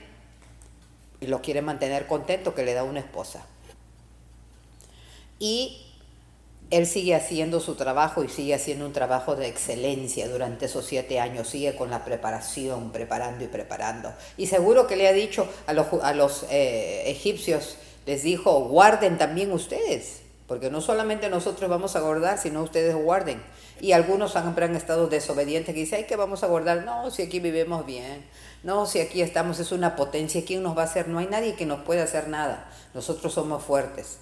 y 1.21 1.25
lo 1.25 1.41
quiere 1.41 1.63
mantener 1.63 2.05
contento 2.05 2.53
que 2.53 2.63
le 2.63 2.75
da 2.75 2.83
una 2.83 2.99
esposa. 2.99 3.43
Y 5.39 5.87
él 6.69 6.85
sigue 6.85 7.15
haciendo 7.15 7.59
su 7.61 7.73
trabajo 7.73 8.23
y 8.23 8.29
sigue 8.29 8.53
haciendo 8.53 8.85
un 8.85 8.93
trabajo 8.93 9.35
de 9.35 9.47
excelencia 9.47 10.29
durante 10.29 10.67
esos 10.67 10.85
siete 10.85 11.19
años, 11.19 11.49
sigue 11.49 11.75
con 11.75 11.89
la 11.89 12.05
preparación, 12.05 12.91
preparando 12.91 13.43
y 13.43 13.47
preparando. 13.47 14.13
Y 14.37 14.45
seguro 14.45 14.85
que 14.85 14.97
le 14.97 15.07
ha 15.07 15.13
dicho 15.13 15.49
a 15.65 15.73
los, 15.73 15.87
a 16.03 16.13
los 16.13 16.45
eh, 16.51 17.09
egipcios, 17.09 17.77
les 18.05 18.23
dijo, 18.23 18.65
guarden 18.65 19.17
también 19.17 19.51
ustedes, 19.51 20.21
porque 20.47 20.69
no 20.69 20.81
solamente 20.81 21.29
nosotros 21.29 21.69
vamos 21.69 21.95
a 21.95 22.01
guardar, 22.01 22.37
sino 22.37 22.63
ustedes 22.63 22.95
guarden. 22.95 23.41
Y 23.81 23.93
algunos 23.93 24.35
han 24.35 24.75
estado 24.75 25.07
desobedientes 25.07 25.73
que 25.73 25.81
dicen, 25.81 25.99
ay, 25.99 26.05
que 26.05 26.15
vamos 26.15 26.43
a 26.43 26.47
guardar. 26.47 26.83
No, 26.85 27.09
si 27.09 27.23
aquí 27.23 27.39
vivimos 27.39 27.85
bien. 27.85 28.23
No, 28.63 28.85
si 28.85 28.99
aquí 28.99 29.23
estamos, 29.23 29.59
es 29.59 29.71
una 29.71 29.95
potencia. 29.95 30.43
¿Quién 30.45 30.61
nos 30.61 30.77
va 30.77 30.83
a 30.83 30.85
hacer? 30.85 31.07
No 31.07 31.17
hay 31.17 31.25
nadie 31.25 31.55
que 31.55 31.65
nos 31.65 31.81
pueda 31.81 32.03
hacer 32.03 32.27
nada. 32.27 32.69
Nosotros 32.93 33.33
somos 33.33 33.63
fuertes. 33.63 34.17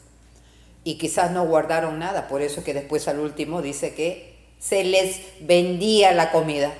Y 0.86 0.98
quizás 0.98 1.31
no 1.31 1.45
guardaron 1.45 2.00
nada. 2.00 2.29
Por 2.29 2.41
eso 2.41 2.63
que 2.63 2.74
después 2.74 3.09
al 3.09 3.19
último 3.19 3.62
dice 3.62 3.93
que 3.93 4.38
se 4.59 4.86
les 4.86 5.19
vendía 5.41 6.13
la 6.13 6.31
comida. 6.31 6.74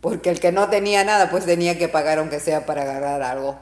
Porque 0.00 0.30
el 0.30 0.38
que 0.38 0.52
no 0.52 0.68
tenía 0.70 1.02
nada, 1.02 1.28
pues 1.28 1.44
tenía 1.44 1.76
que 1.76 1.88
pagar 1.88 2.18
aunque 2.18 2.38
sea 2.38 2.66
para 2.66 2.82
agarrar 2.82 3.22
algo. 3.22 3.58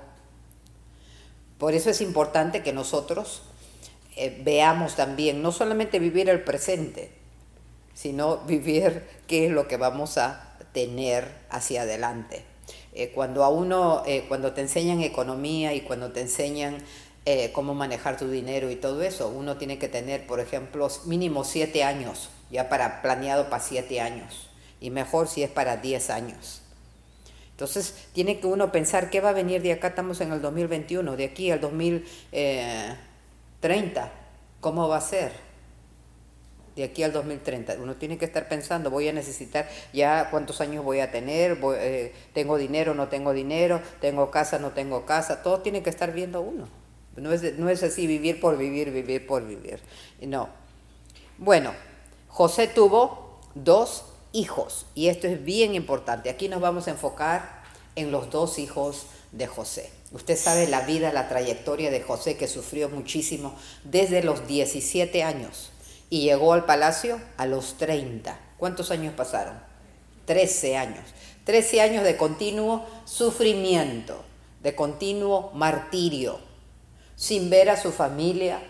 Por 1.59 1.75
eso 1.75 1.89
es 1.91 2.01
importante 2.01 2.63
que 2.63 2.73
nosotros 2.73 3.43
eh, 4.17 4.41
veamos 4.45 4.95
también, 4.95 5.43
no 5.43 5.53
solamente 5.53 5.99
vivir 5.99 6.29
el 6.29 6.43
presente, 6.43 7.11
sino 7.95 8.39
vivir 8.39 9.07
qué 9.27 9.47
es 9.47 9.51
lo 9.51 9.69
que 9.69 9.77
vamos 9.77 10.19
a 10.19 10.59
tener 10.73 11.29
hacia 11.49 11.83
adelante. 11.83 12.45
Eh, 12.93 13.13
cuando 13.15 13.45
a 13.45 13.49
uno, 13.49 14.03
eh, 14.07 14.25
cuando 14.29 14.53
te 14.53 14.61
enseñan 14.61 15.01
economía 15.01 15.75
y 15.75 15.83
cuando 15.83 16.13
te 16.13 16.21
enseñan 16.21 16.79
cómo 17.53 17.75
manejar 17.75 18.17
tu 18.17 18.31
dinero 18.31 18.71
y 18.71 18.77
todo 18.77 19.03
eso, 19.03 19.27
uno 19.29 19.57
tiene 19.57 19.81
que 19.81 19.89
tener, 19.89 20.29
por 20.29 20.39
ejemplo, 20.39 20.89
mínimo 21.07 21.43
siete 21.43 21.83
años, 21.83 22.29
ya 22.53 22.69
para 22.69 23.03
planeado 23.03 23.51
para 23.51 23.61
siete 23.61 24.01
años, 24.01 24.49
y 24.81 24.91
mejor 24.91 25.27
si 25.27 25.43
es 25.43 25.51
para 25.51 25.79
diez 25.79 26.09
años. 26.09 26.63
Entonces 27.57 27.95
tiene 28.13 28.39
que 28.39 28.47
uno 28.47 28.71
pensar 28.71 29.09
qué 29.09 29.23
va 29.23 29.31
a 29.31 29.33
venir 29.33 29.63
de 29.63 29.73
acá, 29.73 29.89
estamos 29.89 30.21
en 30.21 30.31
el 30.31 30.43
2021, 30.43 31.17
de 31.17 31.25
aquí 31.25 31.51
al 31.51 31.59
2030, 31.59 34.13
¿cómo 34.61 34.89
va 34.89 34.99
a 34.99 35.01
ser? 35.01 35.33
De 36.75 36.85
aquí 36.85 37.03
al 37.03 37.15
2030, 37.15 37.79
uno 37.81 37.95
tiene 37.95 38.19
que 38.19 38.27
estar 38.27 38.47
pensando, 38.47 38.91
voy 38.91 39.09
a 39.09 39.15
necesitar 39.15 39.67
ya 39.95 40.29
cuántos 40.31 40.61
años 40.61 40.85
voy 40.85 41.01
a 41.01 41.11
tener, 41.11 41.59
eh, 41.79 42.13
tengo 42.35 42.59
dinero, 42.59 42.95
no 42.95 43.09
tengo 43.09 43.33
dinero, 43.33 43.81
tengo 44.03 44.31
casa, 44.31 44.59
no 44.59 44.73
tengo 44.73 45.07
casa, 45.07 45.43
todo 45.43 45.63
tiene 45.63 45.83
que 45.83 45.89
estar 45.89 46.13
viendo 46.13 46.43
uno. 46.43 46.69
No 47.17 47.33
es, 47.33 47.59
no 47.59 47.71
es 47.71 47.83
así 47.83 48.07
vivir 48.07 48.39
por 48.39 48.59
vivir, 48.59 48.91
vivir 48.91 49.27
por 49.27 49.47
vivir. 49.47 49.81
No. 50.21 50.51
Bueno, 51.39 51.73
José 52.29 52.69
tuvo 52.69 53.41
dos 53.55 54.05
hijos. 54.37 54.87
Y 54.95 55.09
esto 55.09 55.27
es 55.27 55.45
bien 55.45 55.75
importante. 55.75 56.31
Aquí 56.31 56.49
nos 56.49 56.61
vamos 56.61 56.87
a 56.87 56.91
enfocar 56.91 57.63
en 57.97 58.13
los 58.13 58.31
dos 58.31 58.59
hijos 58.59 59.07
de 59.33 59.47
José. 59.47 59.91
Usted 60.13 60.37
sabe 60.37 60.69
la 60.69 60.83
vida, 60.83 61.13
la 61.13 61.29
trayectoria 61.29 61.91
de 61.91 62.03
José 62.03 62.37
que 62.37 62.47
sufrió 62.47 62.89
muchísimo 62.89 63.55
desde 63.85 64.23
los 64.23 64.47
17 64.47 65.23
años 65.25 65.73
y 66.11 66.23
llegó 66.23 66.53
al 66.53 66.65
palacio 66.65 67.21
a 67.37 67.47
los 67.47 67.77
30. 67.79 68.39
¿Cuántos 68.59 68.91
años 68.91 69.15
pasaron? 69.15 69.59
13 70.27 70.77
años. 70.77 71.05
13 71.45 71.81
años 71.81 72.05
de 72.05 72.17
continuo 72.17 72.85
sufrimiento, 73.05 74.25
de 74.63 74.75
continuo 74.75 75.51
martirio, 75.55 76.41
sin 77.15 77.51
ver 77.51 77.71
a 77.71 77.81
su 77.81 77.93
familia, 77.93 78.61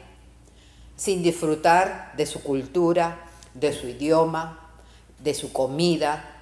sin 0.96 1.22
disfrutar 1.22 2.12
de 2.16 2.26
su 2.26 2.42
cultura, 2.42 3.28
de 3.54 3.72
su 3.72 3.88
idioma, 3.88 4.65
de 5.18 5.34
su 5.34 5.52
comida, 5.52 6.36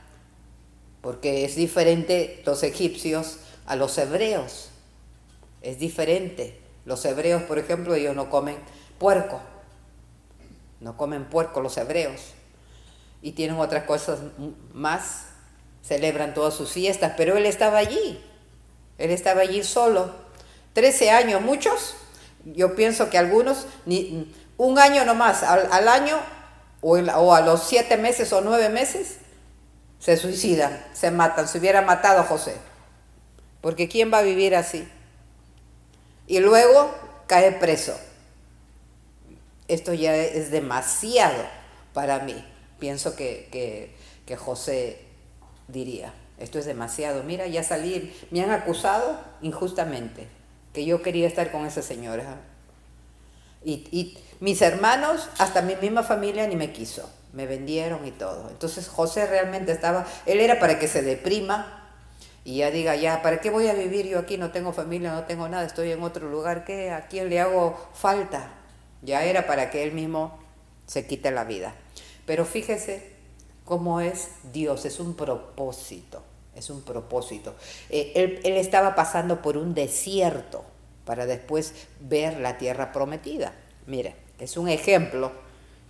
porque 1.00 1.44
es 1.44 1.56
diferente 1.56 2.42
los 2.46 2.62
egipcios 2.62 3.38
a 3.66 3.76
los 3.76 3.96
hebreos. 3.98 4.70
Es 5.62 5.78
diferente. 5.78 6.60
Los 6.84 7.04
hebreos, 7.04 7.42
por 7.42 7.58
ejemplo, 7.58 7.94
ellos 7.94 8.14
no 8.14 8.30
comen 8.30 8.56
puerco. 8.98 9.40
No 10.80 10.96
comen 10.96 11.24
puerco 11.24 11.60
los 11.60 11.76
hebreos. 11.76 12.20
Y 13.22 13.32
tienen 13.32 13.58
otras 13.58 13.84
cosas 13.84 14.18
más. 14.72 15.26
Celebran 15.82 16.34
todas 16.34 16.54
sus 16.54 16.72
fiestas, 16.72 17.14
pero 17.16 17.36
él 17.36 17.46
estaba 17.46 17.78
allí. 17.78 18.22
Él 18.98 19.10
estaba 19.10 19.42
allí 19.42 19.62
solo. 19.62 20.10
Trece 20.72 21.10
años, 21.10 21.40
muchos. 21.40 21.94
Yo 22.44 22.74
pienso 22.74 23.10
que 23.10 23.18
algunos, 23.18 23.66
ni, 23.86 24.32
un 24.56 24.78
año 24.78 25.04
nomás, 25.04 25.42
al, 25.42 25.68
al 25.70 25.88
año 25.88 26.18
o, 26.84 27.34
a 27.34 27.40
los 27.40 27.62
siete 27.62 27.96
meses 27.96 28.30
o 28.34 28.42
nueve 28.42 28.68
meses, 28.68 29.16
se 29.98 30.18
suicidan, 30.18 30.84
se 30.92 31.10
matan, 31.10 31.48
se 31.48 31.58
hubiera 31.58 31.80
matado 31.80 32.20
a 32.20 32.24
José. 32.24 32.56
Porque 33.62 33.88
¿quién 33.88 34.12
va 34.12 34.18
a 34.18 34.22
vivir 34.22 34.54
así? 34.54 34.86
Y 36.26 36.40
luego 36.40 36.94
cae 37.26 37.52
preso. 37.52 37.98
Esto 39.66 39.94
ya 39.94 40.14
es 40.14 40.50
demasiado 40.50 41.42
para 41.94 42.18
mí. 42.18 42.44
Pienso 42.78 43.16
que, 43.16 43.48
que, 44.26 44.36
José 44.36 45.00
diría, 45.68 46.12
esto 46.38 46.58
es 46.58 46.66
demasiado. 46.66 47.22
Mira, 47.22 47.46
ya 47.46 47.62
salí, 47.62 48.14
me 48.30 48.42
han 48.42 48.50
acusado 48.50 49.18
injustamente, 49.40 50.28
que 50.74 50.84
yo 50.84 51.00
quería 51.00 51.26
estar 51.26 51.50
con 51.50 51.64
esa 51.64 51.80
señora. 51.80 52.40
Y 53.64 54.18
mis 54.44 54.62
hermanos, 54.62 55.28
hasta 55.38 55.62
mi 55.62 55.74
misma 55.76 56.02
familia 56.02 56.46
ni 56.46 56.54
me 56.54 56.72
quiso 56.72 57.08
me 57.34 57.46
vendieron 57.46 58.06
y 58.06 58.12
todo. 58.12 58.48
Entonces 58.48 58.88
José 58.88 59.26
realmente 59.26 59.72
estaba, 59.72 60.06
él 60.24 60.40
era 60.40 60.58
para 60.58 60.78
que 60.78 60.88
se 60.88 61.02
deprima 61.02 61.90
y 62.44 62.58
ya 62.58 62.70
diga, 62.70 62.94
ya, 62.96 63.22
¿para 63.22 63.40
qué 63.40 63.50
voy 63.50 63.68
a 63.68 63.74
vivir 63.74 64.06
yo 64.06 64.20
aquí? 64.20 64.38
No 64.38 64.52
tengo 64.52 64.72
familia, 64.72 65.12
no 65.12 65.24
tengo 65.24 65.48
nada, 65.48 65.64
estoy 65.64 65.90
en 65.90 66.02
otro 66.02 66.28
lugar, 66.28 66.64
¿qué? 66.64 66.90
¿A 66.90 67.08
quién 67.08 67.28
le 67.28 67.40
hago 67.40 67.76
falta? 67.92 68.52
Ya 69.02 69.24
era 69.24 69.46
para 69.46 69.70
que 69.70 69.82
él 69.82 69.92
mismo 69.92 70.38
se 70.86 71.06
quite 71.06 71.30
la 71.30 71.44
vida. 71.44 71.74
Pero 72.24 72.44
fíjese 72.44 73.12
cómo 73.64 74.00
es 74.00 74.28
Dios, 74.52 74.84
es 74.84 75.00
un 75.00 75.14
propósito, 75.14 76.22
es 76.54 76.70
un 76.70 76.82
propósito. 76.82 77.54
Eh, 77.90 78.12
él, 78.14 78.40
él 78.44 78.56
estaba 78.56 78.94
pasando 78.94 79.42
por 79.42 79.56
un 79.56 79.74
desierto 79.74 80.64
para 81.04 81.26
después 81.26 81.74
ver 82.00 82.38
la 82.38 82.58
tierra 82.58 82.92
prometida. 82.92 83.52
Mire, 83.86 84.23
es 84.38 84.56
un 84.56 84.68
ejemplo 84.68 85.32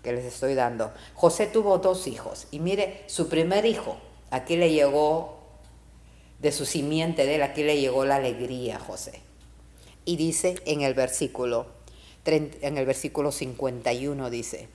que 0.03 0.13
les 0.13 0.25
estoy 0.25 0.55
dando. 0.55 0.93
José 1.15 1.47
tuvo 1.47 1.79
dos 1.79 2.07
hijos 2.07 2.47
y 2.51 2.61
mire, 2.61 3.03
su 3.07 3.29
primer 3.29 3.65
hijo, 3.65 3.97
aquí 4.31 4.57
le 4.57 4.71
llegó 4.71 5.39
de 6.41 6.53
su 6.53 6.67
simiente 6.67 7.25
de 7.25 7.37
él, 7.37 7.43
aquí 7.43 7.63
le 7.63 7.81
llegó 7.81 8.05
la 8.05 8.17
alegría 8.17 8.77
a 8.77 8.81
José. 8.81 9.21
Y 10.05 10.17
dice 10.17 10.57
en 10.67 10.83
el 10.83 10.93
versículo, 10.93 11.67
en 12.27 12.79
el 12.79 12.87
versículo 12.87 13.33
51 13.33 14.29
dice, 14.31 14.69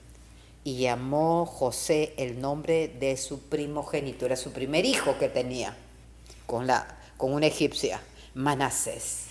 y 0.64 0.78
llamó 0.78 1.46
José 1.46 2.12
el 2.16 2.40
nombre 2.40 2.88
de 2.88 3.16
su 3.16 3.40
primogénito, 3.40 4.26
era 4.26 4.36
su 4.36 4.52
primer 4.52 4.84
hijo 4.84 5.16
que 5.18 5.28
tenía 5.28 5.76
con, 6.46 6.66
la, 6.66 6.98
con 7.16 7.32
una 7.32 7.46
egipcia, 7.46 8.02
Manasés. 8.34 9.26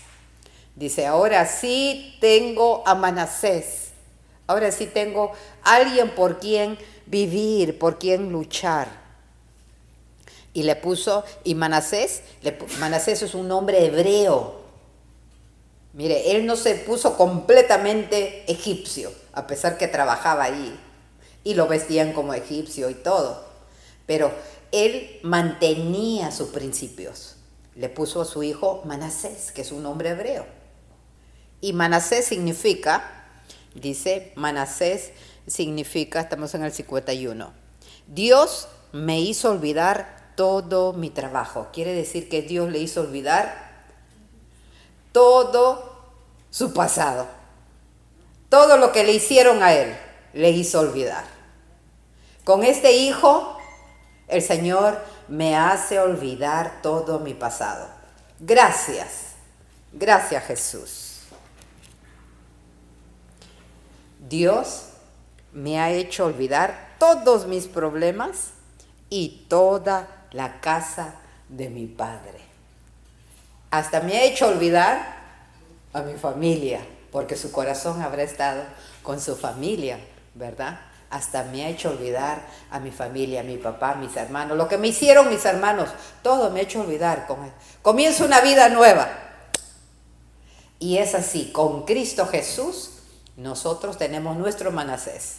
Dice, 0.75 1.05
ahora 1.05 1.45
sí 1.45 2.15
tengo 2.21 2.83
a 2.87 2.95
Manasés 2.95 3.88
Ahora 4.49 4.71
sí 4.71 4.87
tengo 4.87 5.31
alguien 5.61 6.09
por 6.09 6.39
quien 6.39 6.75
vivir, 7.05 7.77
por 7.77 7.99
quien 7.99 8.31
luchar. 8.31 8.87
Y 10.55 10.63
le 10.63 10.75
puso, 10.75 11.23
y 11.43 11.53
Manasés, 11.53 12.23
Manasés 12.79 13.21
es 13.21 13.35
un 13.35 13.47
nombre 13.47 13.85
hebreo. 13.85 14.55
Mire, 15.93 16.31
él 16.31 16.47
no 16.47 16.55
se 16.55 16.73
puso 16.73 17.15
completamente 17.15 18.51
egipcio, 18.51 19.11
a 19.33 19.45
pesar 19.45 19.77
que 19.77 19.87
trabajaba 19.87 20.45
ahí. 20.45 20.79
Y 21.43 21.53
lo 21.53 21.67
vestían 21.67 22.11
como 22.13 22.33
egipcio 22.33 22.89
y 22.89 22.95
todo. 22.95 23.45
Pero 24.07 24.31
él 24.71 25.19
mantenía 25.21 26.31
sus 26.31 26.49
principios. 26.49 27.35
Le 27.75 27.87
puso 27.87 28.21
a 28.21 28.25
su 28.25 28.41
hijo 28.41 28.81
Manasés, 28.83 29.51
que 29.51 29.61
es 29.61 29.71
un 29.71 29.83
nombre 29.83 30.09
hebreo. 30.09 30.47
Y 31.61 31.73
Manasés 31.73 32.25
significa 32.25 33.18
Dice, 33.75 34.31
Manasés 34.35 35.11
significa, 35.47 36.21
estamos 36.21 36.53
en 36.55 36.63
el 36.63 36.71
51, 36.71 37.51
Dios 38.07 38.67
me 38.91 39.19
hizo 39.19 39.51
olvidar 39.51 40.33
todo 40.35 40.93
mi 40.93 41.09
trabajo. 41.09 41.67
Quiere 41.73 41.93
decir 41.93 42.29
que 42.29 42.41
Dios 42.41 42.71
le 42.71 42.79
hizo 42.79 43.01
olvidar 43.01 43.69
todo 45.11 45.99
su 46.49 46.73
pasado. 46.73 47.27
Todo 48.49 48.77
lo 48.77 48.91
que 48.91 49.03
le 49.03 49.13
hicieron 49.13 49.61
a 49.61 49.73
él, 49.73 49.95
le 50.33 50.49
hizo 50.49 50.79
olvidar. 50.79 51.23
Con 52.43 52.63
este 52.63 52.93
hijo, 52.93 53.57
el 54.27 54.41
Señor 54.41 54.99
me 55.27 55.55
hace 55.55 55.99
olvidar 55.99 56.81
todo 56.81 57.19
mi 57.19 57.33
pasado. 57.35 57.87
Gracias. 58.39 59.33
Gracias 59.91 60.43
Jesús. 60.45 61.08
Dios 64.29 64.83
me 65.51 65.79
ha 65.79 65.91
hecho 65.91 66.25
olvidar 66.25 66.95
todos 66.99 67.47
mis 67.47 67.65
problemas 67.65 68.51
y 69.09 69.45
toda 69.49 70.27
la 70.31 70.61
casa 70.61 71.15
de 71.49 71.69
mi 71.69 71.87
Padre. 71.87 72.39
Hasta 73.71 74.01
me 74.01 74.17
ha 74.17 74.23
hecho 74.23 74.47
olvidar 74.47 75.17
a 75.93 76.01
mi 76.01 76.13
familia, 76.13 76.81
porque 77.11 77.35
su 77.35 77.51
corazón 77.51 78.01
habrá 78.01 78.21
estado 78.21 78.63
con 79.01 79.19
su 79.19 79.35
familia, 79.35 79.99
¿verdad? 80.35 80.79
Hasta 81.09 81.43
me 81.45 81.65
ha 81.65 81.69
hecho 81.69 81.89
olvidar 81.89 82.45
a 82.69 82.79
mi 82.79 82.91
familia, 82.91 83.41
a 83.41 83.43
mi 83.43 83.57
papá, 83.57 83.93
a 83.93 83.95
mis 83.95 84.15
hermanos, 84.15 84.55
lo 84.55 84.67
que 84.67 84.77
me 84.77 84.89
hicieron 84.89 85.29
mis 85.29 85.43
hermanos, 85.45 85.89
todo 86.21 86.51
me 86.51 86.59
ha 86.59 86.63
hecho 86.63 86.81
olvidar. 86.81 87.27
Comienzo 87.81 88.25
una 88.25 88.41
vida 88.41 88.69
nueva. 88.69 89.09
Y 90.77 90.97
es 90.97 91.15
así, 91.15 91.51
con 91.51 91.85
Cristo 91.85 92.27
Jesús 92.27 92.98
nosotros 93.39 93.97
tenemos 93.97 94.37
nuestro 94.37 94.71
Manasés. 94.71 95.37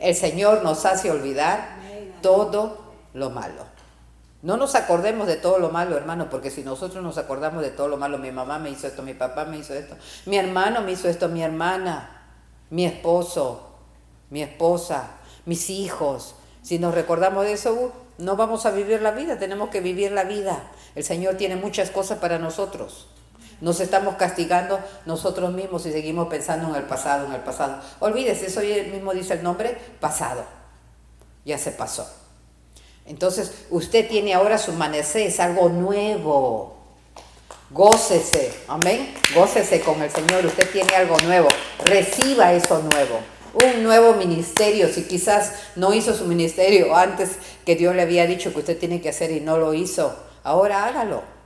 El 0.00 0.14
Señor 0.14 0.62
nos 0.62 0.84
hace 0.84 1.10
olvidar 1.10 1.76
todo 2.22 2.78
lo 3.14 3.30
malo. 3.30 3.64
No 4.42 4.56
nos 4.56 4.74
acordemos 4.74 5.26
de 5.26 5.36
todo 5.36 5.58
lo 5.58 5.70
malo, 5.70 5.96
hermano, 5.96 6.30
porque 6.30 6.50
si 6.50 6.62
nosotros 6.62 7.02
nos 7.02 7.18
acordamos 7.18 7.62
de 7.62 7.70
todo 7.70 7.88
lo 7.88 7.98
malo, 7.98 8.16
mi 8.16 8.32
mamá 8.32 8.58
me 8.58 8.70
hizo 8.70 8.86
esto, 8.86 9.02
mi 9.02 9.12
papá 9.12 9.44
me 9.44 9.58
hizo 9.58 9.74
esto, 9.74 9.96
mi 10.24 10.38
hermano 10.38 10.80
me 10.80 10.92
hizo 10.92 11.08
esto, 11.08 11.28
mi 11.28 11.42
hermana, 11.42 12.22
mi 12.70 12.86
esposo, 12.86 13.74
mi 14.30 14.42
esposa, 14.42 15.10
mis 15.44 15.68
hijos. 15.68 16.36
Si 16.62 16.78
nos 16.78 16.94
recordamos 16.94 17.44
de 17.44 17.52
eso, 17.52 17.74
uh, 17.74 17.92
no 18.16 18.36
vamos 18.36 18.64
a 18.64 18.70
vivir 18.70 19.02
la 19.02 19.10
vida, 19.10 19.38
tenemos 19.38 19.68
que 19.68 19.82
vivir 19.82 20.12
la 20.12 20.24
vida. 20.24 20.70
El 20.94 21.04
Señor 21.04 21.34
tiene 21.34 21.56
muchas 21.56 21.90
cosas 21.90 22.18
para 22.18 22.38
nosotros. 22.38 23.08
Nos 23.60 23.80
estamos 23.80 24.14
castigando 24.14 24.80
nosotros 25.04 25.52
mismos 25.52 25.84
y 25.84 25.92
seguimos 25.92 26.28
pensando 26.28 26.68
en 26.68 26.76
el 26.76 26.84
pasado, 26.84 27.26
en 27.26 27.32
el 27.32 27.42
pasado. 27.42 27.80
Olvídese, 27.98 28.46
eso 28.46 28.60
mismo 28.90 29.12
dice 29.12 29.34
el 29.34 29.42
nombre, 29.42 29.76
pasado. 30.00 30.44
Ya 31.44 31.58
se 31.58 31.70
pasó. 31.70 32.08
Entonces, 33.04 33.52
usted 33.70 34.08
tiene 34.08 34.32
ahora 34.32 34.56
su 34.56 34.70
amanecer, 34.70 35.26
es 35.26 35.40
algo 35.40 35.68
nuevo. 35.68 36.76
Gócese, 37.70 38.52
amén. 38.66 39.14
Gócese 39.34 39.80
con 39.82 40.00
el 40.02 40.10
Señor, 40.10 40.46
usted 40.46 40.70
tiene 40.70 40.94
algo 40.94 41.16
nuevo. 41.24 41.48
Reciba 41.84 42.54
eso 42.54 42.82
nuevo. 42.82 43.20
Un 43.52 43.82
nuevo 43.82 44.14
ministerio, 44.14 44.88
si 44.88 45.04
quizás 45.04 45.52
no 45.76 45.92
hizo 45.92 46.14
su 46.14 46.24
ministerio 46.24 46.94
antes 46.96 47.30
que 47.66 47.76
Dios 47.76 47.94
le 47.94 48.02
había 48.02 48.26
dicho 48.26 48.52
que 48.52 48.60
usted 48.60 48.78
tiene 48.78 49.00
que 49.02 49.08
hacer 49.10 49.32
y 49.32 49.40
no 49.40 49.58
lo 49.58 49.74
hizo, 49.74 50.16
ahora 50.44 50.86
hágalo 50.86 51.39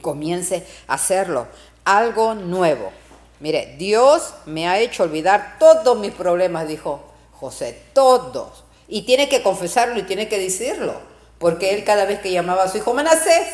comience 0.00 0.66
a 0.86 0.94
hacerlo. 0.94 1.46
Algo 1.84 2.34
nuevo. 2.34 2.92
Mire, 3.40 3.76
Dios 3.78 4.34
me 4.46 4.66
ha 4.66 4.78
hecho 4.78 5.02
olvidar 5.02 5.56
todos 5.58 5.98
mis 5.98 6.12
problemas, 6.12 6.66
dijo 6.66 7.02
José, 7.32 7.80
todos. 7.92 8.64
Y 8.88 9.02
tiene 9.02 9.28
que 9.28 9.42
confesarlo 9.42 9.98
y 9.98 10.04
tiene 10.04 10.28
que 10.28 10.38
decirlo, 10.38 10.94
porque 11.38 11.74
él 11.74 11.84
cada 11.84 12.06
vez 12.06 12.20
que 12.20 12.32
llamaba 12.32 12.64
a 12.64 12.68
su 12.68 12.78
hijo 12.78 12.94
Manasés, 12.94 13.48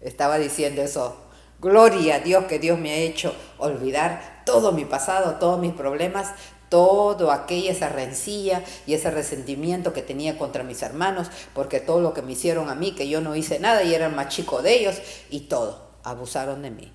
estaba 0.00 0.38
diciendo 0.38 0.82
eso. 0.82 1.16
Gloria 1.60 2.16
a 2.16 2.20
Dios 2.20 2.46
que 2.46 2.58
Dios 2.58 2.78
me 2.78 2.90
ha 2.90 2.96
hecho 2.96 3.34
olvidar 3.58 4.42
todo 4.46 4.72
mi 4.72 4.86
pasado, 4.86 5.34
todos 5.38 5.60
mis 5.60 5.74
problemas, 5.74 6.28
todo 6.70 7.32
aquella 7.32 7.72
esa 7.72 7.90
rencilla 7.90 8.62
y 8.86 8.94
ese 8.94 9.10
resentimiento 9.10 9.92
que 9.92 10.02
tenía 10.02 10.38
contra 10.38 10.62
mis 10.62 10.80
hermanos, 10.80 11.26
porque 11.52 11.80
todo 11.80 12.00
lo 12.00 12.14
que 12.14 12.22
me 12.22 12.32
hicieron 12.32 12.70
a 12.70 12.74
mí, 12.74 12.92
que 12.92 13.08
yo 13.08 13.20
no 13.20 13.36
hice 13.36 13.58
nada 13.58 13.82
y 13.82 13.92
era 13.92 14.06
el 14.06 14.14
más 14.14 14.28
chico 14.28 14.62
de 14.62 14.78
ellos, 14.78 14.96
y 15.28 15.40
todo, 15.40 15.90
abusaron 16.04 16.62
de 16.62 16.70
mí. 16.70 16.92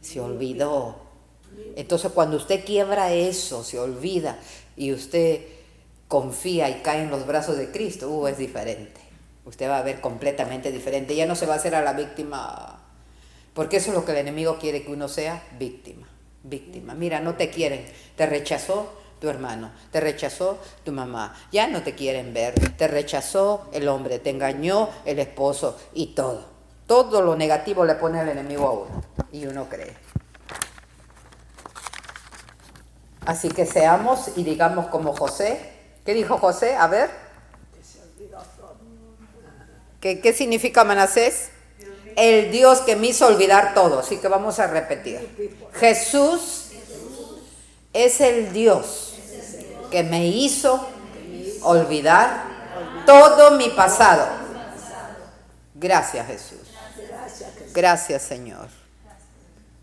Se 0.00 0.20
olvidó. 0.20 1.00
Entonces 1.76 2.12
cuando 2.12 2.36
usted 2.36 2.64
quiebra 2.64 3.12
eso, 3.12 3.64
se 3.64 3.80
olvida 3.80 4.38
y 4.76 4.92
usted 4.92 5.42
confía 6.06 6.70
y 6.70 6.80
cae 6.82 7.02
en 7.02 7.10
los 7.10 7.26
brazos 7.26 7.56
de 7.56 7.72
Cristo, 7.72 8.08
uh, 8.08 8.28
es 8.28 8.38
diferente. 8.38 9.00
Usted 9.44 9.68
va 9.68 9.78
a 9.78 9.82
ver 9.82 10.00
completamente 10.00 10.70
diferente. 10.70 11.16
Ya 11.16 11.26
no 11.26 11.34
se 11.34 11.46
va 11.46 11.54
a 11.54 11.56
hacer 11.56 11.74
a 11.74 11.82
la 11.82 11.94
víctima, 11.94 12.84
porque 13.52 13.78
eso 13.78 13.90
es 13.90 13.96
lo 13.96 14.04
que 14.04 14.12
el 14.12 14.18
enemigo 14.18 14.58
quiere 14.60 14.84
que 14.84 14.92
uno 14.92 15.08
sea, 15.08 15.42
víctima. 15.58 16.06
Víctima. 16.44 16.94
Mira, 16.94 17.18
no 17.20 17.34
te 17.34 17.50
quieren, 17.50 17.84
te 18.14 18.26
rechazó 18.26 18.97
tu 19.20 19.28
hermano, 19.28 19.70
te 19.90 20.00
rechazó 20.00 20.58
tu 20.84 20.92
mamá, 20.92 21.34
ya 21.50 21.66
no 21.66 21.82
te 21.82 21.94
quieren 21.94 22.32
ver, 22.32 22.54
te 22.76 22.88
rechazó 22.88 23.68
el 23.72 23.88
hombre, 23.88 24.18
te 24.18 24.30
engañó 24.30 24.88
el 25.04 25.18
esposo 25.18 25.78
y 25.92 26.14
todo. 26.14 26.44
Todo 26.86 27.20
lo 27.20 27.36
negativo 27.36 27.84
le 27.84 27.96
pone 27.96 28.20
el 28.22 28.28
enemigo 28.28 28.66
a 28.66 28.72
uno 28.72 29.04
y 29.32 29.46
uno 29.46 29.68
cree. 29.68 29.94
Así 33.26 33.50
que 33.50 33.66
seamos 33.66 34.30
y 34.36 34.42
digamos 34.42 34.86
como 34.86 35.14
José. 35.14 35.60
¿Qué 36.06 36.14
dijo 36.14 36.38
José? 36.38 36.76
A 36.76 36.86
ver. 36.86 37.10
¿Qué, 40.00 40.20
qué 40.20 40.32
significa 40.32 40.84
Manasés? 40.84 41.50
El 42.16 42.50
Dios 42.50 42.80
que 42.80 42.96
me 42.96 43.08
hizo 43.08 43.26
olvidar 43.26 43.74
todo. 43.74 43.98
Así 43.98 44.16
que 44.16 44.28
vamos 44.28 44.58
a 44.60 44.68
repetir. 44.68 45.28
Jesús 45.74 46.67
es 47.92 48.20
el 48.20 48.52
Dios 48.52 49.14
que 49.90 50.02
me 50.02 50.26
hizo 50.26 50.86
olvidar 51.62 52.44
todo 53.06 53.52
mi 53.52 53.68
pasado. 53.70 54.26
Gracias 55.74 56.26
Jesús. 56.26 56.58
Gracias 57.72 58.22
Señor. 58.22 58.68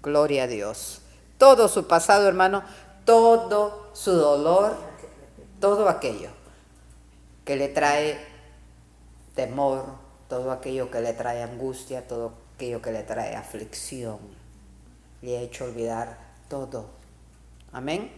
Gloria 0.02 0.44
a 0.44 0.48
Dios. 0.48 1.02
Todo 1.38 1.68
su 1.68 1.88
pasado, 1.88 2.28
hermano, 2.28 2.64
todo 3.06 3.90
su 3.94 4.12
dolor, 4.12 4.76
todo 5.60 5.90
aquello 5.90 6.30
que 7.44 7.56
le 7.56 7.68
trae 7.68 8.20
temor, 9.36 9.86
todo 10.30 10.52
aquello 10.52 10.90
que 10.92 11.02
le 11.02 11.14
trae 11.14 11.44
angustia, 11.44 12.08
todo 12.08 12.34
aquello 12.56 12.82
que 12.82 12.92
le 12.92 13.04
trae 13.04 13.36
aflicción. 13.36 14.20
Le 15.22 15.38
ha 15.38 15.42
hecho 15.42 15.66
olvidar 15.66 16.18
todo. 16.50 17.05
Amén. 17.72 18.12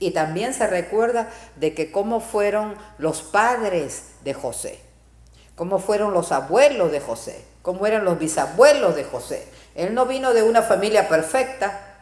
Y 0.00 0.12
también 0.12 0.54
se 0.54 0.66
recuerda 0.66 1.28
de 1.56 1.74
que 1.74 1.90
cómo 1.90 2.20
fueron 2.20 2.76
los 2.98 3.22
padres 3.22 4.12
de 4.22 4.34
José, 4.34 4.78
cómo 5.56 5.78
fueron 5.78 6.12
los 6.12 6.30
abuelos 6.30 6.92
de 6.92 7.00
José, 7.00 7.44
cómo 7.62 7.86
eran 7.86 8.04
los 8.04 8.18
bisabuelos 8.18 8.94
de 8.94 9.04
José. 9.04 9.48
Él 9.74 9.94
no 9.94 10.06
vino 10.06 10.32
de 10.34 10.42
una 10.42 10.62
familia 10.62 11.08
perfecta, 11.08 11.96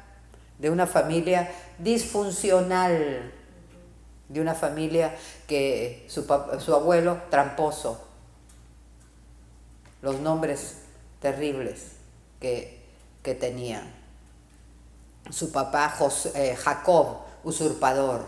de 0.58 0.70
una 0.70 0.86
familia 0.86 1.50
disfuncional, 1.78 3.32
de 4.28 4.40
una 4.40 4.54
familia 4.54 5.14
que 5.46 6.06
su, 6.08 6.30
abuelo 6.74 7.22
tramposo, 7.30 8.06
los 10.02 10.20
nombres 10.20 10.78
terribles 11.20 11.92
que, 12.40 12.82
que 13.22 13.34
tenían. 13.34 14.05
Su 15.30 15.50
papá 15.50 15.94
eh, 16.34 16.56
Jacob, 16.56 17.18
usurpador, 17.44 18.24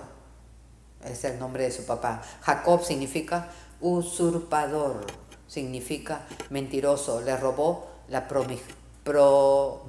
es 1.05 1.25
el 1.25 1.39
nombre 1.39 1.65
de 1.65 1.71
su 1.71 1.85
papá. 1.87 2.23
Jacob 2.43 2.85
significa 2.85 3.49
usurpador, 3.81 5.07
significa 5.47 6.23
mentiroso, 6.51 7.21
le 7.21 7.37
robó 7.37 7.89
la, 8.09 8.27
pro, 8.27 9.87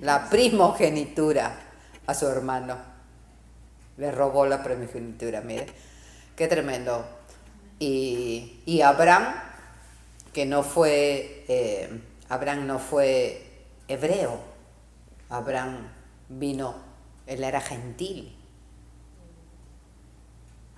la 0.00 0.30
primogenitura 0.30 1.52
a 2.06 2.14
su 2.14 2.26
hermano. 2.26 2.76
Le 3.96 4.10
robó 4.12 4.46
la 4.46 4.62
primogenitura, 4.62 5.40
mire, 5.40 5.66
qué 6.36 6.46
tremendo. 6.46 7.04
Y, 7.78 8.62
y 8.66 8.80
Abraham, 8.82 9.34
que 10.32 10.46
no 10.46 10.62
fue, 10.62 11.44
eh, 11.48 12.00
Abraham 12.28 12.66
no 12.66 12.78
fue 12.78 13.66
hebreo, 13.88 14.38
Abraham 15.28 15.99
vino, 16.30 16.76
él 17.26 17.44
era 17.44 17.60
gentil. 17.60 18.34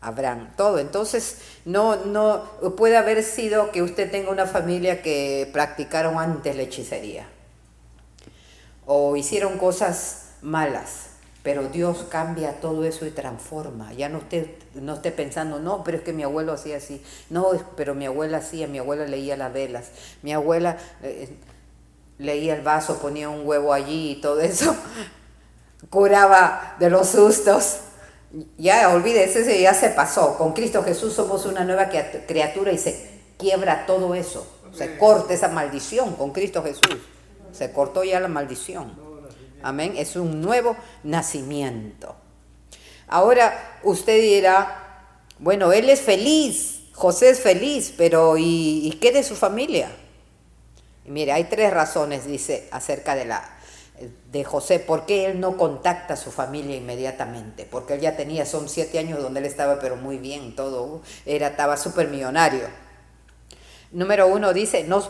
Abraham, 0.00 0.50
todo. 0.56 0.80
Entonces, 0.80 1.38
no, 1.64 1.94
no 2.06 2.42
puede 2.76 2.96
haber 2.96 3.22
sido 3.22 3.70
que 3.70 3.82
usted 3.82 4.10
tenga 4.10 4.30
una 4.30 4.46
familia 4.46 5.00
que 5.00 5.48
practicaron 5.52 6.18
antes 6.18 6.56
la 6.56 6.62
hechicería 6.62 7.28
o 8.84 9.16
hicieron 9.16 9.58
cosas 9.58 10.30
malas. 10.42 11.08
Pero 11.42 11.68
Dios 11.68 12.06
cambia 12.08 12.60
todo 12.60 12.84
eso 12.84 13.04
y 13.04 13.10
transforma. 13.10 13.92
Ya 13.94 14.08
no 14.08 14.18
esté, 14.18 14.58
no 14.74 14.94
esté 14.94 15.10
pensando, 15.10 15.58
no, 15.58 15.82
pero 15.82 15.98
es 15.98 16.04
que 16.04 16.12
mi 16.12 16.22
abuelo 16.22 16.52
hacía 16.52 16.76
así. 16.76 17.02
No, 17.30 17.50
pero 17.76 17.96
mi 17.96 18.06
abuela 18.06 18.38
hacía, 18.38 18.68
mi 18.68 18.78
abuela 18.78 19.06
leía 19.06 19.36
las 19.36 19.52
velas. 19.52 19.90
Mi 20.22 20.32
abuela 20.32 20.78
eh, 21.02 21.30
leía 22.18 22.54
el 22.54 22.62
vaso, 22.62 22.98
ponía 22.98 23.28
un 23.28 23.44
huevo 23.44 23.72
allí 23.72 24.12
y 24.12 24.20
todo 24.20 24.40
eso. 24.40 24.76
Curaba 25.90 26.76
de 26.78 26.90
los 26.90 27.08
sustos. 27.08 27.78
Ya 28.56 28.88
olvídese, 28.88 29.40
ese 29.40 29.60
ya 29.60 29.74
se 29.74 29.90
pasó. 29.90 30.36
Con 30.38 30.52
Cristo 30.52 30.82
Jesús 30.82 31.12
somos 31.12 31.44
una 31.46 31.64
nueva 31.64 31.88
criatura 32.26 32.72
y 32.72 32.78
se 32.78 33.10
quiebra 33.38 33.86
todo 33.86 34.14
eso. 34.14 34.46
Se 34.72 34.96
corta 34.96 35.34
esa 35.34 35.48
maldición 35.48 36.14
con 36.16 36.32
Cristo 36.32 36.62
Jesús. 36.62 36.98
Se 37.52 37.72
cortó 37.72 38.04
ya 38.04 38.20
la 38.20 38.28
maldición. 38.28 38.94
Amén. 39.62 39.94
Es 39.96 40.16
un 40.16 40.40
nuevo 40.40 40.76
nacimiento. 41.02 42.16
Ahora 43.06 43.78
usted 43.82 44.22
dirá, 44.22 45.18
bueno, 45.38 45.72
él 45.72 45.90
es 45.90 46.00
feliz, 46.00 46.84
José 46.94 47.30
es 47.30 47.40
feliz, 47.40 47.92
pero 47.96 48.36
¿y, 48.38 48.98
qué 49.00 49.12
de 49.12 49.22
su 49.22 49.36
familia? 49.36 49.90
mire, 51.04 51.32
hay 51.32 51.44
tres 51.44 51.72
razones, 51.72 52.26
dice, 52.26 52.68
acerca 52.70 53.14
de 53.14 53.24
la 53.24 53.42
de 54.30 54.44
José, 54.44 54.78
por 54.78 55.06
qué 55.06 55.26
él 55.26 55.40
no 55.40 55.56
contacta 55.56 56.14
a 56.14 56.16
su 56.16 56.30
familia 56.30 56.76
inmediatamente, 56.76 57.66
porque 57.70 57.94
él 57.94 58.00
ya 58.00 58.16
tenía, 58.16 58.46
son 58.46 58.68
siete 58.68 58.98
años 58.98 59.22
donde 59.22 59.40
él 59.40 59.46
estaba, 59.46 59.78
pero 59.78 59.96
muy 59.96 60.18
bien, 60.18 60.56
todo, 60.56 61.02
era, 61.26 61.48
estaba 61.48 61.76
súper 61.76 62.08
millonario. 62.08 62.66
Número 63.90 64.26
uno 64.26 64.52
dice, 64.52 64.84
no, 64.84 65.02